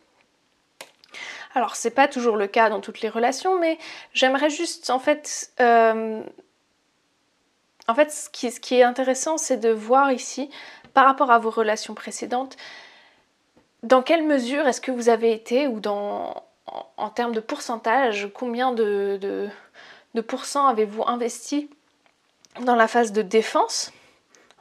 Alors 1.55 1.77
c'est 1.77 1.91
pas 1.91 2.09
toujours 2.09 2.37
le 2.37 2.47
cas 2.47 2.71
dans 2.71 2.81
toutes 2.81 3.01
les 3.03 3.11
relations, 3.11 3.59
mais 3.59 3.79
j'aimerais 4.15 4.51
juste 4.51 4.91
en 4.91 4.99
fait 4.99 5.53
euh, 5.61 6.23
en 7.89 7.95
fait 7.95 8.11
ce 8.11 8.31
qui, 8.31 8.51
ce 8.51 8.61
qui 8.61 8.77
est 8.77 8.83
intéressant 8.83 9.37
c'est 9.37 9.59
de 9.59 9.71
voir 9.71 10.13
ici 10.13 10.51
par 10.95 11.05
rapport 11.05 11.31
à 11.31 11.39
vos 11.39 11.51
relations 11.51 11.95
précédentes 11.95 12.57
dans 13.83 14.03
quelle 14.03 14.25
mesure 14.25 14.67
est-ce 14.67 14.81
que 14.81 14.93
vous 14.93 15.09
avez 15.09 15.33
été, 15.33 15.67
ou 15.67 15.81
dans, 15.81 16.45
en, 16.97 17.11
termes 17.11 17.35
de 17.35 17.41
pourcentage, 17.41 18.29
combien 18.33 18.73
de, 18.73 19.19
de, 19.21 19.49
de 20.15 20.21
pourcents 20.21 20.67
avez-vous 20.67 21.03
investi 21.07 21.69
dans 22.61 22.77
la 22.77 22.87
phase 22.87 23.13
de 23.13 23.23
défense? 23.23 23.93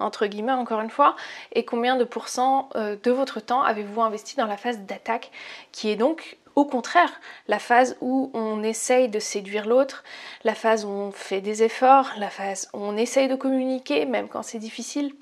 Entre 0.02 0.26
guillemets 0.26 0.52
encore 0.52 0.82
une 0.82 0.90
fois, 0.90 1.16
et 1.54 1.66
combien 1.66 1.96
de 1.96 2.04
pourcents 2.04 2.70
euh, 2.76 2.96
de 3.02 3.12
votre 3.12 3.40
temps 3.40 3.64
avez-vous 3.64 4.02
investi 4.02 4.36
dans 4.36 4.48
la 4.48 4.58
phase 4.58 4.80
d'attaque, 4.80 5.32
qui 5.72 5.90
est 5.90 5.96
donc 5.96 6.38
au 6.56 6.66
contraire 6.66 7.12
la 7.48 7.60
phase 7.60 7.98
où 8.02 8.30
on 8.34 8.64
essaye 8.64 9.10
de 9.10 9.20
séduire 9.20 9.68
l'autre, 9.68 10.04
la 10.44 10.56
phase 10.56 10.86
où 10.86 10.90
on 10.90 11.12
fait 11.12 11.42
des 11.42 11.64
efforts, 11.64 12.12
la 12.18 12.30
phase 12.30 12.70
où 12.74 12.80
on 12.80 12.98
essaye 12.98 13.28
de 13.28 13.36
communiquer, 13.36 14.06
même 14.06 14.28
quand 14.28 14.44
c'est 14.44 14.60
difficile, 14.60 15.14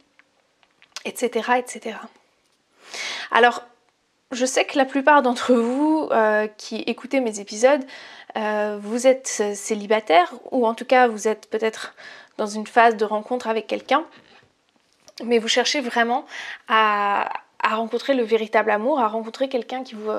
etc., 1.06 1.52
etc. 1.58 1.98
Alors, 3.32 3.64
je 4.32 4.46
sais 4.46 4.66
que 4.66 4.78
la 4.78 4.86
plupart 4.86 5.22
d'entre 5.22 5.54
vous 5.54 6.08
euh, 6.12 6.48
qui 6.58 6.78
écoutez 6.82 7.20
mes 7.20 7.40
épisodes, 7.40 7.84
euh, 8.38 8.78
vous 8.80 9.08
êtes 9.08 9.28
célibataire 9.56 10.34
ou 10.52 10.68
en 10.68 10.76
tout 10.76 10.86
cas 10.86 11.08
vous 11.08 11.28
êtes 11.28 11.50
peut-être 11.50 11.96
dans 12.38 12.46
une 12.46 12.68
phase 12.68 12.96
de 12.96 13.06
rencontre 13.06 13.48
avec 13.48 13.66
quelqu'un, 13.66 14.06
mais 15.24 15.40
vous 15.40 15.48
cherchez 15.48 15.82
vraiment 15.82 16.26
à, 16.68 17.30
rencontrer 17.64 18.14
le 18.14 18.24
véritable 18.24 18.72
amour, 18.72 19.00
à 19.00 19.08
rencontrer 19.08 19.50
quelqu'un 19.50 19.84
vous, 19.94 20.12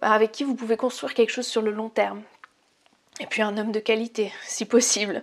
avec 0.00 0.32
qui 0.32 0.44
vous 0.44 0.54
pouvez 0.54 0.76
construire 0.76 1.14
quelque 1.14 1.30
chose 1.30 1.46
sur 1.46 1.62
le 1.62 1.70
long 1.70 1.88
terme. 1.88 2.22
Et 3.20 3.26
puis 3.26 3.42
un 3.42 3.56
homme 3.58 3.72
de 3.72 3.80
qualité, 3.80 4.32
si 4.42 4.64
possible. 4.64 5.22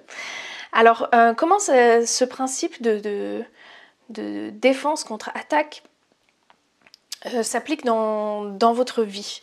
Alors, 0.72 1.10
euh, 1.16 1.34
comment 1.34 1.60
ce, 1.60 2.24
principe 2.26 2.82
de, 2.82 3.44
défense 4.10 5.04
contre 5.04 5.30
attaque 5.34 5.84
euh, 7.26 7.44
s'applique 7.44 7.84
dans, 7.86 8.74
votre 8.74 9.04
vie? 9.04 9.42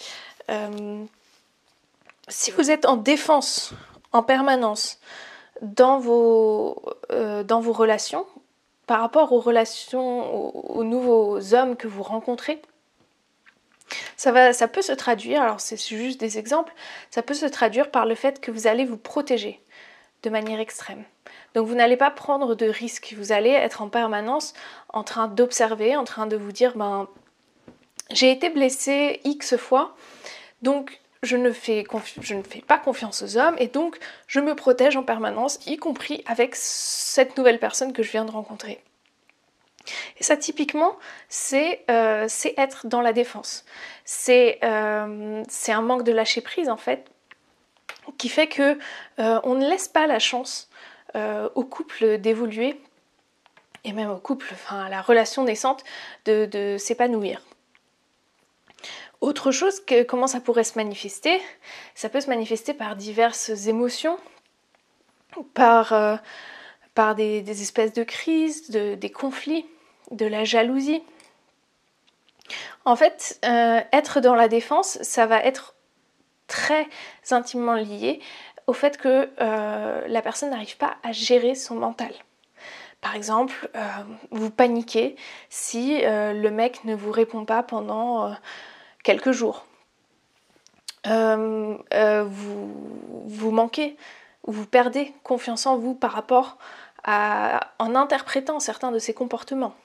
Euh, 0.50 1.04
Si 2.28 2.50
vous 2.52 2.70
êtes 2.70 2.86
en 2.86 2.96
défense 2.96 3.72
en 4.12 4.22
permanence 4.22 4.98
dans 5.62 5.98
vos, 5.98 6.82
dans 7.10 7.60
vos 7.60 7.72
relations, 7.72 8.26
par 8.86 9.00
rapport 9.00 9.32
aux 9.32 9.40
relations, 9.40 10.54
aux, 10.54 10.84
nouveaux 10.84 11.54
hommes 11.54 11.76
que 11.76 11.88
vous 11.88 12.02
rencontrez, 12.02 12.62
ça, 14.16 14.52
ça 14.52 14.68
peut 14.68 14.82
se 14.82 14.92
traduire, 14.92 15.42
alors 15.42 15.60
c'est 15.60 15.76
juste 15.76 16.20
des 16.20 16.38
exemples, 16.38 16.72
ça 17.10 17.22
peut 17.22 17.34
se 17.34 17.46
traduire 17.46 17.90
par 17.90 18.06
le 18.06 18.14
fait 18.14 18.40
que 18.40 18.50
vous 18.50 18.66
allez 18.66 18.84
vous 18.84 18.96
protéger 18.96 19.60
de 20.22 20.30
manière 20.30 20.60
extrême. 20.60 21.04
Donc 21.54 21.66
vous 21.66 21.74
n'allez 21.74 21.96
pas 21.96 22.10
prendre 22.10 22.54
de 22.54 22.66
risques, 22.66 23.14
vous 23.16 23.32
allez 23.32 23.50
être 23.50 23.82
en 23.82 23.88
permanence 23.88 24.54
en 24.92 25.04
train 25.04 25.28
d'observer, 25.28 25.96
en 25.96 26.04
train 26.04 26.26
de 26.26 26.36
vous 26.36 26.52
dire, 26.52 26.76
ben, 26.76 27.08
j'ai 28.10 28.30
été 28.30 28.50
blessé 28.50 29.20
X 29.24 29.56
fois, 29.56 29.96
donc 30.62 31.00
je 31.22 31.36
ne, 31.36 31.50
fais 31.52 31.84
pas 32.66 32.78
confiance 32.78 33.22
aux 33.22 33.36
hommes 33.36 33.56
et 33.58 33.68
donc 33.68 33.98
je 34.26 34.40
me 34.40 34.54
protège 34.54 34.96
en 34.96 35.02
permanence, 35.02 35.58
y 35.66 35.76
compris 35.76 36.22
avec 36.26 36.54
cette 36.54 37.36
nouvelle 37.36 37.58
personne 37.58 37.92
que 37.92 38.02
je 38.02 38.10
viens 38.10 38.24
de 38.24 38.30
rencontrer. 38.30 38.80
Et 40.18 40.24
ça, 40.24 40.36
typiquement, 40.36 40.96
c'est 41.28 41.84
euh, 41.90 42.26
être 42.56 42.86
dans 42.86 43.00
la 43.00 43.12
défense. 43.12 43.64
Euh, 44.28 45.42
c'est 45.48 45.72
un 45.72 45.82
manque 45.82 46.02
de 46.02 46.12
lâcher 46.12 46.40
prise, 46.40 46.68
en 46.68 46.76
fait, 46.76 47.06
qui 48.18 48.28
fait 48.28 48.48
que 48.48 48.78
euh, 49.20 49.40
on 49.44 49.54
ne 49.54 49.68
laisse 49.68 49.88
pas 49.88 50.06
la 50.06 50.18
chance 50.18 50.68
au 51.54 51.64
couple 51.64 52.18
d'évoluer 52.18 52.78
et 53.84 53.94
même 53.94 54.10
au 54.10 54.18
couple, 54.18 54.48
enfin 54.52 54.84
à 54.84 54.88
la 54.90 55.00
relation 55.00 55.44
naissante, 55.44 55.82
de 56.26 56.76
s'épanouir. 56.78 57.40
Autre 59.20 59.50
chose, 59.50 59.80
que, 59.80 60.02
comment 60.02 60.26
ça 60.26 60.40
pourrait 60.40 60.64
se 60.64 60.78
manifester? 60.78 61.40
Ça 61.94 62.08
peut 62.08 62.20
se 62.20 62.28
manifester 62.28 62.74
par 62.74 62.96
diverses 62.96 63.66
émotions, 63.66 64.18
par, 65.54 65.92
euh, 65.92 66.16
par 66.94 67.14
des, 67.14 67.62
espèces 67.62 67.92
de 67.92 68.04
crises, 68.04 68.70
des 68.70 69.10
conflits, 69.10 69.66
de 70.10 70.26
la 70.26 70.44
jalousie. 70.44 71.02
En 72.84 72.94
fait, 72.94 73.40
euh, 73.44 73.80
être 73.92 74.20
dans 74.20 74.34
la 74.34 74.48
défense, 74.48 74.98
ça 75.02 75.26
va 75.26 75.40
être 75.42 75.74
très 76.46 76.86
intimement 77.30 77.74
lié 77.74 78.20
au 78.66 78.72
fait 78.72 78.98
que 78.98 79.30
euh, 79.40 80.06
la 80.06 80.22
personne 80.22 80.50
n'arrive 80.50 80.76
pas 80.76 80.96
à 81.02 81.12
gérer 81.12 81.54
son 81.54 81.76
mental. 81.76 82.12
Par 83.00 83.14
exemple, 83.14 83.70
vous 84.32 84.50
paniquez 84.50 85.14
si 85.48 86.00
le 86.02 86.48
mec 86.48 86.82
ne 86.84 86.94
vous 86.94 87.12
répond 87.12 87.44
pas 87.44 87.62
pendant 87.62 88.34
quelques 89.06 89.30
jours. 89.30 89.64
Euh, 91.06 91.78
euh, 91.94 92.24
vous, 92.24 92.74
vous 93.26 93.50
manquez, 93.52 93.96
vous 94.42 94.66
perdez 94.66 95.14
confiance 95.22 95.66
en 95.66 95.78
vous 95.78 95.94
par 95.94 96.10
rapport 96.10 96.58
à, 97.04 97.72
en 97.78 97.94
interprétant 97.94 98.58
certains 98.58 98.90
de 98.90 98.98
ces 98.98 99.14
comportements. 99.14 99.76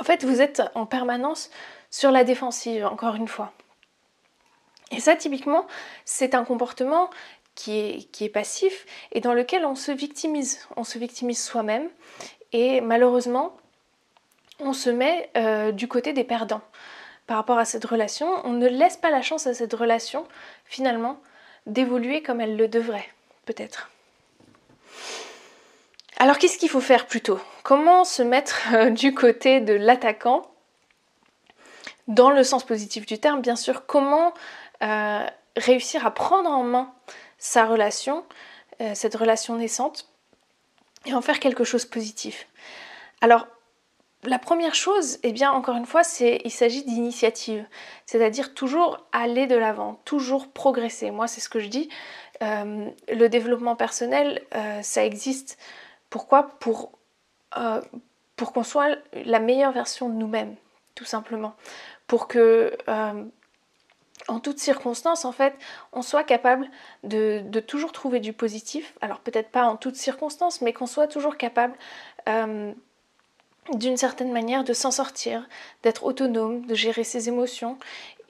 En 0.00 0.02
fait, 0.02 0.24
vous 0.24 0.40
êtes 0.40 0.60
en 0.74 0.86
permanence 0.86 1.50
sur 1.92 2.10
la 2.10 2.24
défensive, 2.24 2.84
encore 2.84 3.14
une 3.14 3.28
fois. 3.28 3.52
Et 4.90 4.98
ça, 4.98 5.14
typiquement, 5.14 5.68
c'est 6.04 6.34
un 6.34 6.44
comportement 6.44 7.10
qui 7.54 7.78
est, 7.78 8.10
qui 8.10 8.24
est, 8.24 8.28
passif 8.28 8.86
et 9.12 9.20
dans 9.20 9.34
lequel 9.34 9.64
on 9.64 9.76
se 9.76 9.92
victimise. 9.92 10.66
On 10.76 10.82
se 10.82 10.98
victimise 10.98 11.40
soi-même 11.40 11.88
et 12.50 12.80
malheureusement, 12.80 13.56
on 14.58 14.72
se 14.72 14.90
met 14.90 15.30
euh, 15.36 15.70
du 15.70 15.86
côté 15.86 16.12
des 16.12 16.24
perdants 16.24 16.62
par 17.30 17.36
rapport 17.36 17.58
à 17.58 17.64
cette 17.64 17.84
relation, 17.84 18.26
on 18.44 18.50
ne 18.50 18.66
laisse 18.66 18.96
pas 18.96 19.08
la 19.08 19.22
chance 19.22 19.46
à 19.46 19.54
cette 19.54 19.72
relation, 19.72 20.26
finalement, 20.64 21.20
d'évoluer 21.64 22.24
comme 22.24 22.40
elle 22.40 22.56
le 22.56 22.66
devrait, 22.66 23.08
peut-être. 23.44 23.88
Alors 26.18 26.38
qu'est-ce 26.38 26.58
qu'il 26.58 26.68
faut 26.68 26.80
faire 26.80 27.06
plutôt? 27.06 27.38
Comment 27.62 28.02
se 28.02 28.24
mettre 28.24 28.74
euh, 28.74 28.90
du 28.90 29.14
côté 29.14 29.60
de 29.60 29.74
l'attaquant? 29.74 30.42
Dans 32.08 32.30
le 32.30 32.42
sens 32.42 32.64
positif 32.64 33.06
du 33.06 33.20
terme, 33.20 33.42
bien 33.42 33.54
sûr, 33.54 33.86
comment 33.86 34.34
euh, 34.82 35.24
réussir 35.56 36.04
à 36.04 36.10
prendre 36.10 36.50
en 36.50 36.64
main 36.64 36.92
sa 37.38 37.64
relation, 37.64 38.24
euh, 38.80 38.90
cette 38.96 39.14
relation 39.14 39.54
naissante, 39.54 40.08
et 41.06 41.14
en 41.14 41.20
faire 41.20 41.38
quelque 41.38 41.62
chose 41.62 41.84
de 41.84 41.90
positif? 41.90 42.48
Alors, 43.20 43.46
la 44.24 44.38
première 44.38 44.74
chose, 44.74 45.18
eh 45.22 45.32
bien, 45.32 45.50
encore 45.50 45.76
une 45.76 45.86
fois, 45.86 46.04
c'est 46.04 46.42
il 46.44 46.50
s'agit 46.50 46.84
d'initiative, 46.84 47.66
c'est-à-dire 48.04 48.52
toujours 48.52 49.06
aller 49.12 49.46
de 49.46 49.56
l'avant, 49.56 50.00
toujours 50.04 50.48
progresser. 50.48 51.10
Moi, 51.10 51.26
c'est 51.26 51.40
ce 51.40 51.48
que 51.48 51.58
je 51.58 51.68
dis. 51.68 51.88
Euh, 52.42 52.90
le 53.08 53.28
développement 53.28 53.76
personnel, 53.76 54.42
euh, 54.54 54.82
ça 54.82 55.04
existe. 55.04 55.58
Pourquoi? 56.10 56.58
Pour, 56.58 56.92
euh, 57.56 57.80
pour 58.36 58.52
qu'on 58.52 58.62
soit 58.62 58.96
la 59.12 59.40
meilleure 59.40 59.72
version 59.72 60.10
de 60.10 60.14
nous-mêmes, 60.14 60.54
tout 60.94 61.06
simplement. 61.06 61.54
Pour 62.06 62.28
que, 62.28 62.76
en 64.28 64.38
toutes 64.38 64.58
circonstances, 64.58 65.24
en 65.24 65.32
fait, 65.32 65.54
on 65.92 66.02
soit 66.02 66.24
capable 66.24 66.68
de, 67.04 67.40
de 67.44 67.60
toujours 67.60 67.92
trouver 67.92 68.20
du 68.20 68.32
positif. 68.32 68.94
Alors 69.00 69.20
peut-être 69.20 69.50
pas 69.50 69.64
en 69.64 69.76
toutes 69.76 69.96
circonstances, 69.96 70.60
mais 70.60 70.72
qu'on 70.72 70.86
soit 70.86 71.06
toujours 71.06 71.36
capable 71.36 71.74
d'une 73.74 73.96
certaine 73.96 74.32
manière 74.32 74.64
de 74.64 74.72
s'en 74.72 74.90
sortir, 74.90 75.48
d'être 75.82 76.04
autonome, 76.04 76.66
de 76.66 76.74
gérer 76.74 77.04
ses 77.04 77.28
émotions 77.28 77.78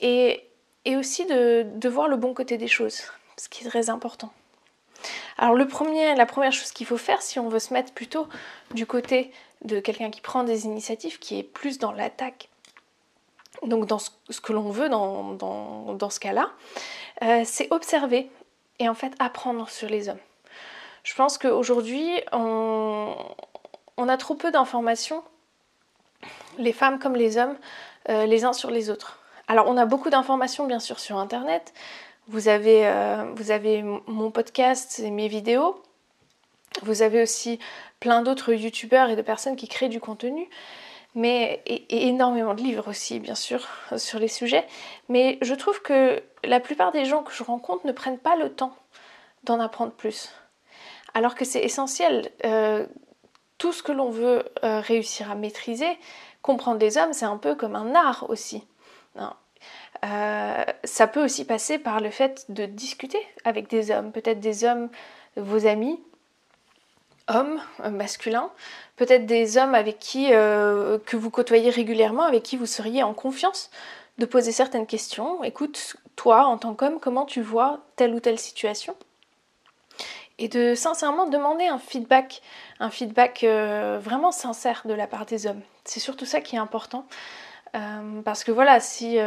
et, 0.00 0.44
aussi 0.87 1.25
de, 1.26 1.88
voir 1.88 2.09
le 2.09 2.16
bon 2.16 2.35
côté 2.35 2.59
des 2.59 2.68
choses, 2.68 3.02
ce 3.37 3.49
qui 3.49 3.64
est 3.64 3.68
très 3.68 3.90
important. 3.90 4.32
Alors 5.38 5.54
le 5.54 5.66
premier, 5.66 6.14
la 6.14 6.26
première 6.26 6.52
chose 6.52 6.73
qu'il 6.73 6.87
faut 6.87 6.99
faire 6.99 7.23
si 7.23 7.38
on 7.38 7.49
veut 7.49 7.59
se 7.59 7.73
mettre 7.73 7.92
plutôt 7.92 8.28
du 8.75 8.87
côté 8.87 9.32
de 9.64 9.80
quelqu'un 9.80 10.11
qui 10.11 10.20
prend 10.20 10.44
des 10.44 10.66
initiatives, 10.66 11.18
qui 11.18 11.38
est 11.38 11.42
plus 11.42 11.78
dans 11.78 11.92
l'attaque, 11.92 12.49
donc 13.62 13.87
dans 13.87 13.99
ce, 13.99 14.40
que 14.42 14.52
l'on 14.52 14.70
veut 14.70 14.88
dans, 14.88 15.35
dans, 15.35 16.11
ce 16.11 16.20
cas-là, 16.20 16.50
euh, 17.23 17.42
c'est 17.44 17.68
observer 17.70 18.30
et 18.78 18.88
en 18.88 18.94
fait 18.94 19.12
apprendre 19.18 19.68
sur 19.68 19.88
les 19.88 20.09
hommes. 20.09 20.18
Je 21.02 21.14
pense 21.14 21.38
qu'aujourd'hui, 21.38 22.11
on, 22.32 23.14
on 24.00 24.09
a 24.09 24.16
trop 24.16 24.35
peu 24.35 24.50
d'informations, 24.50 25.23
les 26.60 26.72
femmes 26.72 26.98
comme 26.98 27.16
les 27.16 27.38
hommes, 27.38 27.56
euh, 28.08 28.26
les 28.26 28.44
uns 28.44 28.52
sur 28.52 28.70
les 28.70 28.90
autres. 28.90 29.18
Alors 29.48 29.66
on 29.68 29.76
a 29.76 29.86
beaucoup 29.86 30.10
d'informations 30.10 30.66
bien 30.66 30.78
sûr 30.78 31.00
sur 31.00 31.16
Internet. 31.18 31.72
Vous 32.28 32.48
avez, 32.48 32.86
euh, 32.86 33.24
mon 34.06 34.30
podcast 34.30 35.00
et 35.00 35.10
mes 35.10 35.26
vidéos. 35.26 35.82
Vous 36.82 37.02
avez 37.02 37.22
aussi 37.22 37.58
plein 37.98 38.22
d'autres 38.22 38.52
youtubeurs 38.52 39.10
et 39.10 39.16
de 39.16 39.22
personnes 39.22 39.56
qui 39.56 39.66
créent 39.66 39.88
du 39.88 40.00
contenu. 40.00 40.48
Mais, 41.16 41.60
et, 41.66 42.06
énormément 42.06 42.54
de 42.54 42.62
livres 42.62 42.88
aussi, 42.88 43.18
bien 43.18 43.34
sûr, 43.34 43.66
sur 43.96 44.20
les 44.20 44.28
sujets. 44.28 44.64
Mais 45.08 45.38
je 45.42 45.54
trouve 45.54 45.82
que 45.82 46.22
la 46.44 46.60
plupart 46.60 46.92
des 46.92 47.04
gens 47.04 47.24
que 47.24 47.32
je 47.32 47.42
rencontre 47.42 47.84
ne 47.84 47.92
prennent 47.92 48.18
pas 48.18 48.36
le 48.36 48.50
temps 48.50 48.76
d'en 49.42 49.58
apprendre 49.58 49.92
plus. 49.92 50.30
Alors 51.14 51.34
que 51.34 51.44
c'est 51.44 51.60
essentiel. 51.60 52.30
Euh, 52.44 52.86
tout 53.58 53.72
ce 53.72 53.82
que 53.82 53.92
l'on 53.92 54.10
veut 54.10 54.44
euh, 54.64 54.80
réussir 54.80 55.30
à 55.30 55.34
maîtriser, 55.34 55.98
comprendre 56.42 56.80
les 56.80 56.99
hommes, 56.99 57.12
c'est 57.12 57.26
un 57.26 57.37
peu 57.37 57.54
comme 57.54 57.76
un 57.76 57.94
art 57.94 58.26
aussi. 58.28 58.64
Euh, 60.04 60.64
ça 60.85 61.06
peut 61.06 61.23
aussi 61.23 61.44
passer 61.44 61.78
par 61.78 62.00
le 62.00 62.11
fait 62.11 62.47
de 62.49 62.64
discuter 62.64 63.20
avec 63.44 63.68
des 63.68 63.90
hommes, 63.90 64.12
peut-être 64.12 64.40
des 64.40 64.64
hommes, 64.64 64.88
vos 65.37 65.66
amis, 65.66 66.00
hommes, 67.28 67.61
euh, 67.80 67.90
masculins, 67.90 68.50
peut-être 68.97 69.26
des 69.26 69.59
hommes 69.59 69.75
avec 69.75 69.99
qui 69.99 70.32
euh, 70.32 70.99
que 71.04 71.16
vous 71.16 71.30
côtoyez 71.30 71.70
régulièrement, 71.70 72.23
avec 72.23 72.42
qui 72.42 72.56
vous 72.56 72.66
seriez 72.66 73.02
en 73.02 73.12
confiance 73.12 73.70
de 74.18 74.25
poser 74.25 74.52
certaines 74.52 74.87
questions. 74.87 75.44
Écoute, 75.44 75.97
toi, 76.16 76.47
en 76.47 76.56
tant 76.56 76.75
qu'homme, 76.75 76.99
comment 76.99 77.26
tu 77.26 77.42
vois 77.42 77.80
telle 77.97 78.14
ou 78.14 78.20
telle 78.20 78.38
situation? 78.38 78.97
Et 80.40 80.49
de 80.49 80.75
sincèrement 80.75 81.26
demander 81.26 81.66
un 81.66 81.78
feedback, 81.78 82.42
un 82.80 82.90
feedback 82.90 83.44
vraiment 83.44 84.32
sincère 84.32 84.82
de 84.87 84.94
la 84.94 85.06
part 85.06 85.26
des 85.26 85.47
hommes. 85.47 85.61
C'est 85.85 86.00
surtout 86.00 86.25
ça 86.25 86.40
qui 86.40 86.56
est 86.56 86.59
important. 86.59 87.04
parce 88.25 88.42
que 88.42 88.50
voilà, 88.50 88.80
si 88.80 89.18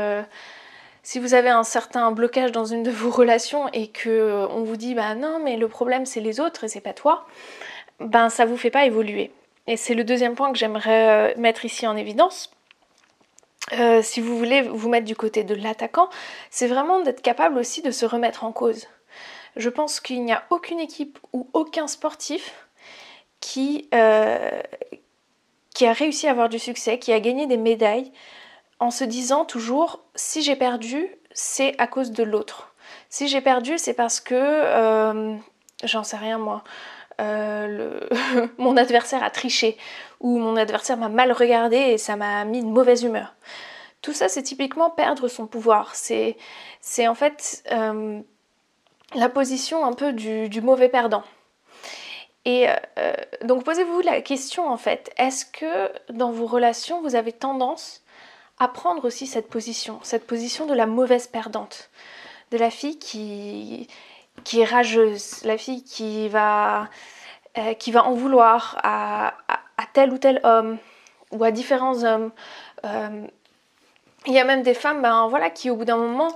si 1.03 1.20
vous 1.20 1.34
avez 1.34 1.50
un 1.50 1.65
certain 1.65 2.12
blocage 2.12 2.53
dans 2.53 2.63
une 2.63 2.82
de 2.82 2.89
vos 2.89 3.12
relations 3.12 3.67
et 3.74 3.88
que 3.88 4.10
euh, 4.10 4.48
on 4.48 4.63
vous 4.63 4.77
dit 4.77 4.96
bah 4.96 5.15
non 5.15 5.39
mais 5.43 5.58
le 5.58 5.67
problème 5.67 6.05
c'est 6.05 6.22
les 6.22 6.39
autres 6.39 6.63
et 6.63 6.70
c'est 6.70 6.82
pas 6.82 6.93
toi, 6.93 7.27
ben 8.00 8.29
ça 8.29 8.46
vous 8.46 8.58
fait 8.58 8.72
pas 8.72 8.86
évoluer. 8.86 9.32
Et 9.67 9.77
c'est 9.77 9.93
le 9.93 10.05
deuxième 10.05 10.36
point 10.36 10.51
que 10.51 10.58
j'aimerais 10.58 11.34
euh, 11.34 11.34
mettre 11.38 11.65
ici 11.65 11.86
en 11.86 11.98
évidence. 11.98 12.51
Euh, 13.74 14.01
si 14.01 14.22
vous 14.22 14.38
voulez 14.38 14.62
vous 14.62 14.89
mettre 14.89 15.05
du 15.05 15.15
côté 15.15 15.43
de 15.43 15.55
l'attaquant, 15.55 16.10
c'est 16.50 16.67
vraiment 16.67 17.01
d'être 17.01 17.22
capable 17.22 17.58
aussi 17.58 17.82
de 17.82 17.91
se 17.91 18.05
remettre 18.05 18.43
en 18.46 18.51
cause. 18.51 18.88
Je 19.55 19.69
pense 19.69 20.00
qu'il 20.00 20.24
n'y 20.24 20.33
a 20.33 20.43
aucune 20.50 20.79
équipe 20.79 21.19
ou 21.31 21.48
aucun 21.53 21.88
sportif 21.88 22.67
qui, 23.39 23.89
qui 25.74 25.86
a 25.86 25.93
réussi 25.93 26.27
à 26.27 26.31
avoir 26.31 26.50
du 26.50 26.60
succès, 26.60 27.00
qui 27.00 27.13
a 27.13 27.19
gagné 27.19 27.45
des 27.45 27.57
médailles, 27.57 28.12
en 28.79 28.91
se 28.91 29.03
disant 29.03 29.45
toujours 29.45 30.01
si 30.15 30.41
j'ai 30.41 30.55
perdu, 30.55 31.07
c'est 31.31 31.79
à 31.79 31.88
cause 31.88 32.12
de 32.12 32.24
l'autre. 32.24 32.74
Si 33.10 33.27
j'ai 33.27 33.41
perdu, 33.41 33.77
c'est 33.77 33.93
parce 33.93 34.19
que 34.19 34.36
euh, 34.36 35.36
j'en 35.83 36.03
sais 36.03 36.17
rien 36.17 36.38
moi. 36.38 36.63
Euh, 37.22 38.00
mon 38.57 38.75
adversaire 38.75 39.24
a 39.24 39.29
triché 39.29 39.77
ou 40.19 40.38
mon 40.38 40.55
adversaire 40.55 40.98
m'a 40.98 41.10
mal 41.10 41.31
regardé 41.31 41.77
et 41.77 41.98
ça 41.98 42.15
m'a 42.15 42.43
mis 42.45 42.62
de 42.62 42.67
mauvaise 42.67 43.03
humeur. 43.03 43.36
Tout 44.01 44.13
ça, 44.13 44.27
c'est 44.27 44.43
typiquement 44.43 44.89
perdre 44.89 45.27
son 45.27 45.48
pouvoir. 45.48 45.95
C'est, 45.95 46.36
en 47.07 47.15
fait 47.15 47.63
euh, 47.72 48.19
la 49.15 49.29
position 49.29 49.86
un 49.86 49.93
peu 49.93 50.13
du, 50.13 50.62
mauvais 50.62 50.89
perdant. 50.89 51.24
Et 52.46 52.67
donc 53.43 53.63
posez-vous 53.63 54.01
la 54.01 54.22
question 54.22 54.70
en 54.70 54.75
fait, 54.75 55.12
est-ce 55.17 55.46
que 55.46 55.91
dans 56.12 56.32
vos 56.32 56.46
relations, 56.46 57.01
vous 57.01 57.15
avez 57.15 57.32
tendance 57.32 58.03
apprendre 58.60 59.05
aussi 59.05 59.27
cette 59.27 59.50
position, 59.50 60.00
cette 60.03 60.27
position 60.27 60.65
de 60.65 60.74
la 60.74 60.86
mauvaise 60.86 61.27
perdante, 61.27 61.89
de 62.51 62.58
la 62.58 62.70
fille 62.70 63.00
qui, 63.00 63.88
qui 64.43 64.62
est 64.62 64.65
rageuse, 64.65 65.43
la 65.43 65.58
fille 65.58 65.84
qui 65.84 66.29
va, 66.29 66.89
euh, 67.58 67.74
qui 67.74 67.91
va 67.91 68.05
en 68.05 68.13
vouloir 68.13 68.77
à, 68.84 69.34
tel 69.93 70.12
ou 70.12 70.17
tel 70.17 70.39
homme 70.43 70.77
ou 71.32 71.43
à 71.43 71.51
différents 71.51 72.03
hommes. 72.03 72.32
Euh, 72.86 73.27
il 74.25 74.34
y 74.34 74.39
a 74.39 74.46
même 74.46 74.63
des 74.63 74.74
femmes 74.74 75.01
ben, 75.01 75.27
voilà, 75.27 75.50
qui, 75.50 75.70
au 75.70 75.75
bout 75.75 75.86
d'un 75.86 75.98
moment, 75.98 76.36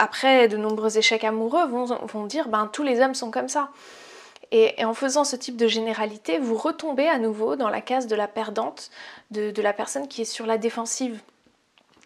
après 0.00 0.48
de 0.48 0.56
nombreux 0.56 0.96
échecs 0.96 1.24
amoureux, 1.24 1.66
vont, 1.66 2.24
dire 2.24 2.48
ben, 2.48 2.68
tous 2.72 2.82
les 2.82 3.00
hommes 3.00 3.14
sont 3.14 3.30
comme 3.30 3.48
ça. 3.48 3.68
Et, 4.50 4.82
en 4.84 4.94
faisant 4.94 5.24
ce 5.24 5.36
type 5.36 5.56
de 5.56 5.68
généralité, 5.68 6.38
vous 6.38 6.56
retombez 6.56 7.06
à 7.06 7.18
nouveau 7.18 7.54
dans 7.54 7.68
la 7.68 7.82
case 7.82 8.06
de 8.06 8.16
la 8.16 8.26
perdante, 8.26 8.90
de, 9.30 9.62
la 9.62 9.72
personne 9.72 10.08
qui 10.08 10.22
est 10.22 10.24
sur 10.24 10.46
la 10.46 10.56
défensive, 10.56 11.20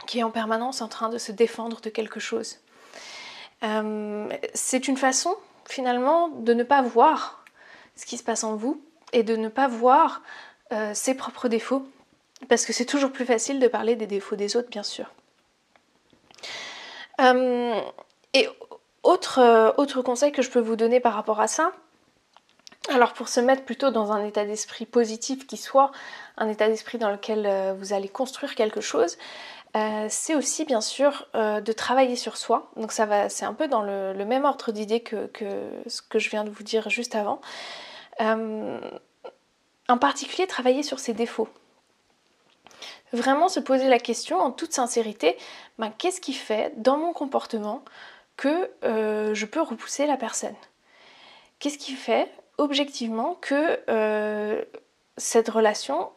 qui 0.06 0.18
est 0.18 0.22
en 0.24 0.30
permanence 0.30 0.82
en 0.82 0.88
train 0.88 1.08
de 1.08 1.18
se 1.18 1.30
défendre 1.30 1.80
de 1.80 1.88
quelque 1.88 2.18
chose. 2.18 2.59
Euh, 3.62 4.28
c'est 4.52 4.88
une 4.88 4.96
façon 4.96 5.35
finalement 5.64 6.28
de 6.28 6.52
ne 6.52 6.64
pas 6.64 6.83
voir 6.83 7.44
ce 7.96 8.04
qui 8.04 8.18
se 8.18 8.24
passe 8.24 8.42
en 8.42 8.57
vous 8.57 8.83
et 9.12 9.22
de 9.22 9.37
ne 9.37 9.48
pas 9.48 9.68
voir 9.68 10.20
euh, 10.72 10.92
ses 10.94 11.14
propres 11.14 11.48
défauts, 11.48 11.87
parce 12.48 12.66
que 12.66 12.72
c'est 12.72 12.85
toujours 12.85 13.12
plus 13.12 13.24
facile 13.24 13.61
de 13.61 13.68
parler 13.68 13.94
des 13.94 14.09
défauts 14.09 14.37
des 14.37 14.57
autres, 14.57 14.68
bien 14.68 14.83
sûr. 14.83 15.07
Euh, 17.20 17.81
et 18.33 18.48
autre, 19.03 19.74
autre 19.77 20.03
conseil 20.03 20.33
que 20.33 20.42
je 20.42 20.50
peux 20.50 20.61
vous 20.61 20.77
donner 20.77 21.00
par 21.00 21.14
rapport 21.14 21.40
à 21.40 21.46
ça, 21.46 21.72
alors 22.90 23.14
pour 23.14 23.29
se 23.29 23.40
mettre 23.40 23.64
plutôt 23.64 23.90
dans 23.90 24.12
un 24.12 24.24
état 24.24 24.44
d'esprit 24.44 24.85
positif 24.85 25.46
qui 25.46 25.57
soit 25.57 25.90
un 26.37 26.48
état 26.48 26.68
d'esprit 26.68 26.98
dans 26.98 27.11
lequel 27.11 27.46
euh, 27.46 27.74
vous 27.79 27.94
allez 27.94 28.09
construire 28.09 28.55
quelque 28.55 28.83
chose, 28.83 29.16
euh, 29.74 30.07
c'est 30.11 30.35
aussi 30.35 30.64
bien 30.64 30.83
sûr 30.83 31.27
euh, 31.35 31.61
de 31.61 31.72
travailler 31.72 32.16
sur 32.16 32.37
soi. 32.37 32.70
Donc 32.77 32.92
ça 32.92 33.07
va, 33.07 33.29
c'est 33.31 33.46
un 33.46 33.55
peu 33.55 33.68
dans 33.68 33.83
le, 33.83 34.12
même 34.24 34.44
ordre 34.44 34.70
d'idée 34.70 35.00
que, 35.00 35.31
ce 35.87 36.03
que 36.03 36.18
je 36.18 36.29
viens 36.29 36.44
de 36.44 36.50
vous 36.50 36.62
dire 36.62 36.90
juste 36.90 37.14
avant. 37.14 37.40
en 38.20 39.98
particulier 39.98 40.46
travailler 40.46 40.83
sur 40.83 40.98
ses 40.98 41.14
défauts. 41.14 41.48
Vraiment 43.14 43.48
se 43.48 43.61
poser 43.61 43.88
la 43.88 43.98
question 43.98 44.38
en 44.38 44.50
toute 44.50 44.72
sincérité, 44.72 45.37
ben, 45.79 45.90
qu'est-ce 45.96 46.20
qui 46.20 46.35
fait 46.35 46.72
dans 46.77 46.98
mon 46.98 47.12
comportement 47.12 47.83
que 48.37 48.70
je 48.83 49.44
peux 49.46 49.62
repousser 49.62 50.07
la 50.07 50.16
personne? 50.16 50.57
Qu'est-ce 51.59 51.79
qui 51.79 51.92
fait 51.92 52.31
objectivement 52.59 53.37
que 53.40 53.81
euh, 53.88 54.62
cette 55.16 55.48
relation, 55.48 56.11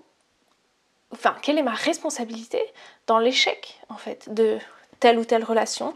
enfin, 1.14 1.36
quelle 1.42 1.58
est 1.58 1.64
ma 1.64 1.74
responsabilité 1.74 2.62
dans 3.08 3.20
l'échec, 3.20 3.80
en 3.90 3.98
fait, 3.98 4.34
de 4.34 4.58
telle 5.00 5.20
ou 5.20 5.26
telle 5.26 5.44
relation 5.44 5.94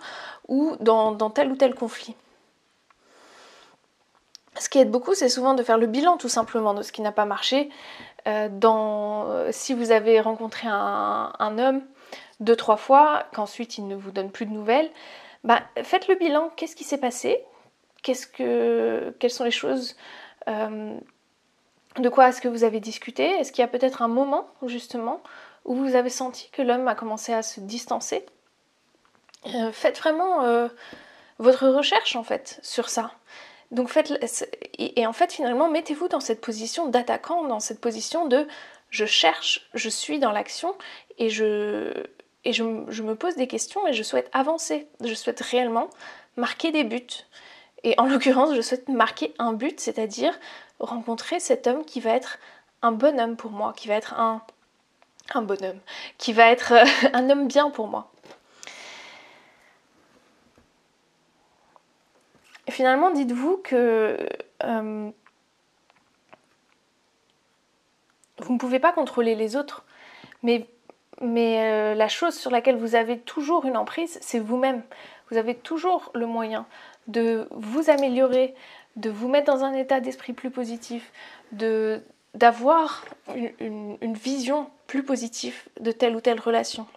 ou 0.47 0.75
dans, 0.79 1.15
tel 1.29 1.51
ou 1.51 1.55
tel 1.55 1.75
conflit? 1.75 2.15
Ce 4.59 4.69
qui 4.69 4.79
aide 4.79 4.91
beaucoup, 4.91 5.15
c'est 5.15 5.29
souvent 5.29 5.53
de 5.53 5.63
faire 5.63 5.77
le 5.77 5.87
bilan 5.87 6.17
tout 6.17 6.29
simplement 6.29 6.73
de 6.73 6.81
ce 6.83 6.91
qui 6.91 7.01
n'a 7.01 7.11
pas 7.11 7.25
marché. 7.25 7.69
Euh, 8.27 8.49
dans, 8.51 9.29
euh, 9.29 9.49
si 9.51 9.73
vous 9.73 9.91
avez 9.91 10.19
rencontré 10.19 10.67
un, 10.67 11.57
homme 11.57 11.81
deux, 12.39 12.55
trois 12.55 12.77
fois, 12.77 13.25
qu'ensuite 13.33 13.77
il 13.77 13.87
ne 13.87 13.95
vous 13.95 14.11
donne 14.11 14.31
plus 14.31 14.45
de 14.45 14.51
nouvelles, 14.51 14.89
bah, 15.43 15.61
faites 15.83 16.07
le 16.07 16.15
bilan, 16.15 16.49
qu'est-ce 16.55 16.75
qui 16.75 16.83
s'est 16.83 16.99
passé? 16.99 17.43
Qu'est-ce 18.03 18.27
que, 18.27 19.15
Quelles 19.19 19.31
sont 19.31 19.43
les 19.43 19.51
choses 19.51 19.95
euh, 20.47 20.95
de 21.97 22.09
quoi 22.09 22.29
est-ce 22.29 22.41
que 22.41 22.47
vous 22.47 22.63
avez 22.63 22.79
discuté? 22.79 23.25
Est-ce 23.25 23.51
qu'il 23.51 23.61
y 23.61 23.65
a 23.65 23.67
peut-être 23.67 24.01
un 24.01 24.07
moment, 24.07 24.47
justement, 24.65 25.21
où 25.65 25.75
vous 25.75 25.95
avez 25.95 26.09
senti 26.09 26.49
que 26.51 26.61
l'homme 26.61 26.87
a 26.87 26.95
commencé 26.95 27.33
à 27.33 27.43
se 27.43 27.59
distancer? 27.59 28.25
Faites 29.73 29.99
vraiment 29.99 30.69
votre 31.37 31.67
recherche, 31.67 32.15
en 32.15 32.23
fait, 32.23 32.59
sur 32.61 32.87
ça. 32.87 33.11
Donc 33.71 33.87
faites 33.87 34.13
et, 34.77 35.07
en 35.07 35.13
fait 35.13 35.31
finalement 35.31 35.69
mettez-vous 35.69 36.09
dans 36.09 36.19
cette 36.19 36.41
position 36.41 36.87
d'attaquant, 36.87 37.45
dans 37.45 37.59
cette 37.59 37.79
position 37.79 38.27
de 38.27 38.47
je 38.89 39.05
cherche, 39.05 39.69
je 39.73 39.87
suis 39.87 40.19
dans 40.19 40.31
l'action 40.31 40.75
et 41.17 41.29
je 41.29 42.03
me 42.43 43.13
pose 43.13 43.35
des 43.35 43.47
questions 43.47 43.87
et 43.87 43.93
je 43.93 44.03
souhaite 44.03 44.29
avancer, 44.33 44.87
je 45.01 45.13
souhaite 45.13 45.39
réellement 45.39 45.89
marquer 46.35 46.71
des 46.71 46.83
buts. 46.83 47.25
Et 47.83 47.95
en 47.97 48.05
l'occurrence, 48.07 48.55
je 48.55 48.61
souhaite 48.61 48.89
marquer 48.89 49.33
un 49.39 49.53
but, 49.53 49.79
c'est-à-dire 49.79 50.37
rencontrer 50.79 51.39
cet 51.39 51.67
homme 51.67 51.85
qui 51.85 51.99
va 51.99 52.11
être 52.11 52.37
un 52.81 52.91
bonhomme 52.91 53.37
pour 53.37 53.51
moi, 53.51 53.73
qui 53.75 53.87
va 53.87 53.95
être 53.95 54.13
un, 54.19 54.41
un 55.33 55.41
bonhomme, 55.41 55.79
qui 56.17 56.33
va 56.33 56.51
être 56.51 56.73
un 57.13 57.29
homme 57.29 57.47
bien 57.47 57.69
pour 57.69 57.87
moi. 57.87 58.11
Et 62.60 62.60
finalement, 62.71 63.11
dites-vous 63.11 63.57
que 63.57 64.17
euh, 64.63 65.11
vous 68.39 68.53
ne 68.53 68.57
pouvez 68.57 68.79
pas 68.79 68.91
contrôler 68.91 69.35
les 69.35 69.55
autres, 69.55 69.85
mais, 70.43 70.67
mais 71.21 71.61
euh, 71.61 71.95
la 71.95 72.07
chose 72.07 72.35
sur 72.35 72.51
laquelle 72.51 72.77
vous 72.77 72.95
avez 72.95 73.19
toujours 73.19 73.65
une 73.65 73.77
emprise, 73.77 74.17
c'est 74.21 74.39
vous-même. 74.39 74.81
Vous 75.29 75.37
avez 75.37 75.55
toujours 75.55 76.11
le 76.13 76.25
moyen 76.25 76.65
de 77.07 77.47
vous 77.51 77.89
améliorer, 77.89 78.55
de 78.95 79.09
vous 79.09 79.27
mettre 79.27 79.51
dans 79.51 79.63
un 79.63 79.73
état 79.73 79.99
d'esprit 79.99 80.33
plus 80.33 80.51
positif, 80.51 81.11
de 81.51 82.01
d'avoir 82.33 83.03
une, 83.59 83.97
vision 84.13 84.69
plus 84.87 85.03
positive 85.03 85.67
de 85.81 85.91
telle 85.91 86.15
ou 86.15 86.21
telle 86.21 86.39
relation. 86.39 86.87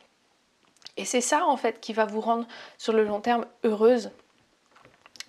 Et 0.97 1.05
c'est 1.05 1.21
ça 1.21 1.45
en 1.47 1.57
fait 1.57 1.81
qui 1.81 1.93
va 1.93 2.05
vous 2.05 2.21
rendre 2.21 2.47
sur 2.79 2.93
le 2.93 3.05
long 3.05 3.21
terme 3.21 3.45
heureuse, 3.65 4.13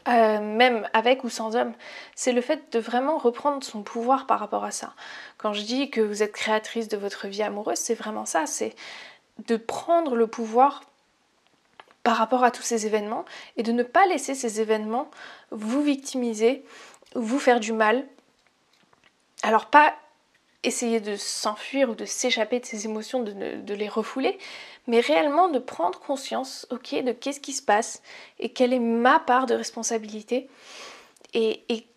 euh, 0.07 0.39
même 0.39 0.87
avec 0.93 1.23
ou 1.23 1.29
sans 1.29 1.55
homme. 1.55 1.73
C'est 2.15 2.31
le 2.31 2.41
fait 2.41 2.71
de 2.71 2.79
vraiment 2.79 3.17
reprendre 3.17 3.63
son 3.63 3.81
pouvoir 3.81 4.27
par 4.27 4.39
rapport 4.39 4.63
à 4.63 4.71
ça. 4.71 4.93
Quand 5.37 5.53
je 5.53 5.63
dis 5.63 5.89
que 5.89 6.01
vous 6.01 6.23
êtes 6.23 6.31
créatrice 6.31 6.87
de 6.87 6.97
votre 6.97 7.27
vie 7.27 7.43
amoureuse, 7.43 7.77
c'est 7.77 7.95
vraiment 7.95 8.25
ça, 8.25 8.45
c'est 8.45 8.75
de 9.47 9.57
prendre 9.57 10.15
le 10.15 10.27
pouvoir 10.27 10.83
par 12.03 12.17
rapport 12.17 12.43
à 12.43 12.51
tous 12.51 12.61
ces 12.61 12.85
événements 12.85 13.25
et 13.57 13.63
de 13.63 13.71
ne 13.71 13.81
pas 13.81 14.05
laisser 14.05 14.35
ces 14.35 14.61
événements 14.61 15.09
vous 15.49 15.81
victimiser, 15.81 16.63
vous 17.15 17.39
faire 17.39 17.59
du 17.59 17.73
mal. 17.73 18.05
Alors 19.41 19.65
pas 19.65 19.95
essayer 20.65 20.99
de 20.99 21.15
s'enfuir 21.15 21.89
ou 21.89 21.95
de 21.95 22.05
s'échapper 22.05 22.59
de 22.59 22.65
ces 22.65 22.85
émotions, 22.85 23.23
de, 23.23 23.73
les 23.73 23.87
refouler, 23.87 24.37
mais 24.87 24.99
réellement 24.99 25.49
de 25.49 25.59
prendre 25.59 25.99
conscience, 25.99 26.67
ok, 26.69 27.03
de 27.03 27.11
qu'est-ce 27.11 27.39
qui 27.39 27.53
se 27.53 27.61
passe 27.61 28.01
et 28.39 28.49
quelle 28.49 28.73
est 28.73 28.79
ma 28.79 29.19
part 29.19 29.45
de 29.45 29.55
responsabilité 29.55 30.49
et, 31.33 31.87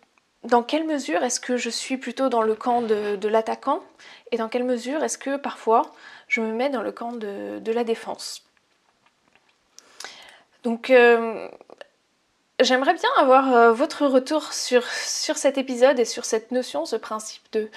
dans 0.43 0.63
quelle 0.63 0.85
mesure 0.85 1.21
est-ce 1.23 1.41
que 1.41 1.57
je 1.57 1.69
suis 1.69 1.97
plutôt 1.97 2.29
dans 2.29 2.41
le 2.41 2.55
camp 2.55 2.81
de, 2.81 3.27
l'attaquant 3.27 3.83
et 4.31 4.37
dans 4.37 4.47
quelle 4.47 4.63
mesure 4.63 5.03
est-ce 5.03 5.17
que 5.17 5.35
parfois 5.35 5.81
je 6.27 6.39
me 6.39 6.53
mets 6.53 6.69
dans 6.69 6.81
le 6.81 6.93
camp 6.93 7.11
de, 7.11 7.71
la 7.71 7.83
défense. 7.83 8.43
Donc 10.63 10.89
euh, 10.89 11.49
j'aimerais 12.59 12.93
bien 12.93 13.09
avoir 13.17 13.53
euh, 13.53 13.73
votre 13.73 14.05
retour 14.05 14.53
sur, 14.53 14.85
sur 14.85 15.37
cet 15.37 15.57
épisode 15.57 15.99
et 15.99 16.05
sur 16.05 16.25
cette 16.25 16.51
notion, 16.51 16.85
ce 16.85 16.95
principe 16.95 17.43
de 17.51 17.69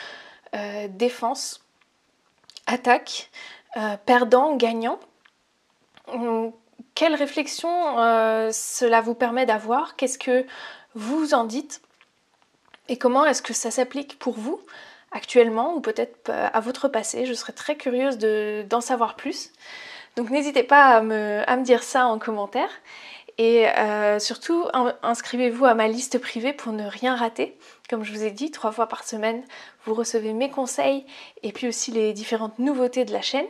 euh, 0.55 0.87
défense, 0.89 1.65
attaque, 2.67 3.31
euh, 3.77 3.97
perdant, 4.05 4.57
gagnant. 4.57 4.99
Hum, 6.09 6.53
quelle 6.95 7.15
réflexion 7.15 7.99
euh, 7.99 8.51
cela 8.53 9.01
vous 9.01 9.15
permet 9.15 9.47
d'avoir? 9.47 9.97
Qu'est-ce 9.97 10.19
que 10.19 10.47
vous 10.95 11.35
en 11.35 11.45
dites? 11.45 11.81
Et 12.89 12.99
comment 12.99 13.25
est-ce 13.25 13.43
que 13.43 13.55
ça 13.55 13.71
s'applique 13.71 14.19
pour 14.19 14.35
vous 14.35 14.61
actuellement 15.13 15.75
ou 15.75 15.81
peut-être 15.81 16.31
à 16.31 16.61
votre 16.61 16.89
passé? 16.89 17.25
Je 17.25 17.33
serais 17.33 17.53
très 17.53 17.77
curieuse 17.77 18.19
d'en 18.19 18.81
savoir 18.81 19.15
plus. 19.15 19.53
Donc 20.17 20.31
n'hésitez 20.31 20.63
pas 20.63 20.87
à 20.97 21.01
me, 21.03 21.63
dire 21.63 21.83
ça 21.83 22.07
en 22.07 22.19
commentaire. 22.19 22.69
Et 23.39 23.67
euh, 23.69 24.19
surtout, 24.19 24.67
inscrivez-vous 25.03 25.65
à 25.65 25.75
ma 25.75 25.89
liste 25.89 26.19
privée 26.19 26.53
pour 26.53 26.73
ne 26.73 26.87
rien 26.87 27.17
rater. 27.17 27.57
Comme 27.93 28.05
je 28.05 28.13
vous 28.15 28.23
ai 28.23 28.31
dit, 28.31 28.51
trois 28.51 28.73
fois 28.73 28.87
par 28.87 29.05
semaine, 29.05 29.43
vous 29.85 29.93
recevez 29.93 30.33
mes 30.33 30.49
conseils 30.49 31.05
et 31.43 31.53
puis 31.53 31.69
aussi 31.69 31.91
les 31.91 32.15
différentes 32.15 32.59
nouveautés 32.59 33.05
de 33.05 33.13
la 33.13 33.21
chaîne. 33.21 33.45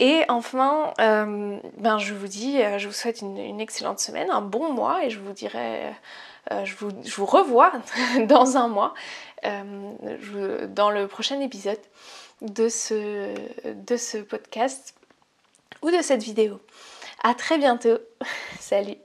Et 0.00 0.20
enfin, 0.28 0.92
euh, 1.00 1.56
ben 1.78 1.96
je 1.96 2.12
vous 2.12 2.28
dis, 2.28 2.60
euh, 2.60 2.76
je 2.76 2.88
vous 2.88 2.92
souhaite 2.92 3.22
une, 3.22 3.58
excellente 3.62 4.00
semaine, 4.00 4.30
un 4.30 4.42
bon 4.42 4.70
mois 4.70 5.02
et 5.02 5.08
je 5.08 5.18
vous 5.18 5.32
dirai, 5.32 5.94
je, 6.50 6.76
vous, 6.76 6.90
je, 7.06 7.16
vous, 7.16 7.24
revois 7.24 7.72
dans 8.28 8.58
un 8.58 8.68
mois, 8.68 8.92
dans 9.42 10.90
le 10.90 11.06
prochain 11.06 11.40
épisode 11.40 11.80
de 12.42 12.68
ce, 12.68 13.34
de 13.72 13.96
ce 13.96 14.18
podcast 14.18 14.94
ou 15.80 15.90
de 15.90 16.02
cette 16.02 16.22
vidéo. 16.22 16.60
À 17.22 17.32
très 17.32 17.56
bientôt. 17.56 17.96
Salut 18.60 18.98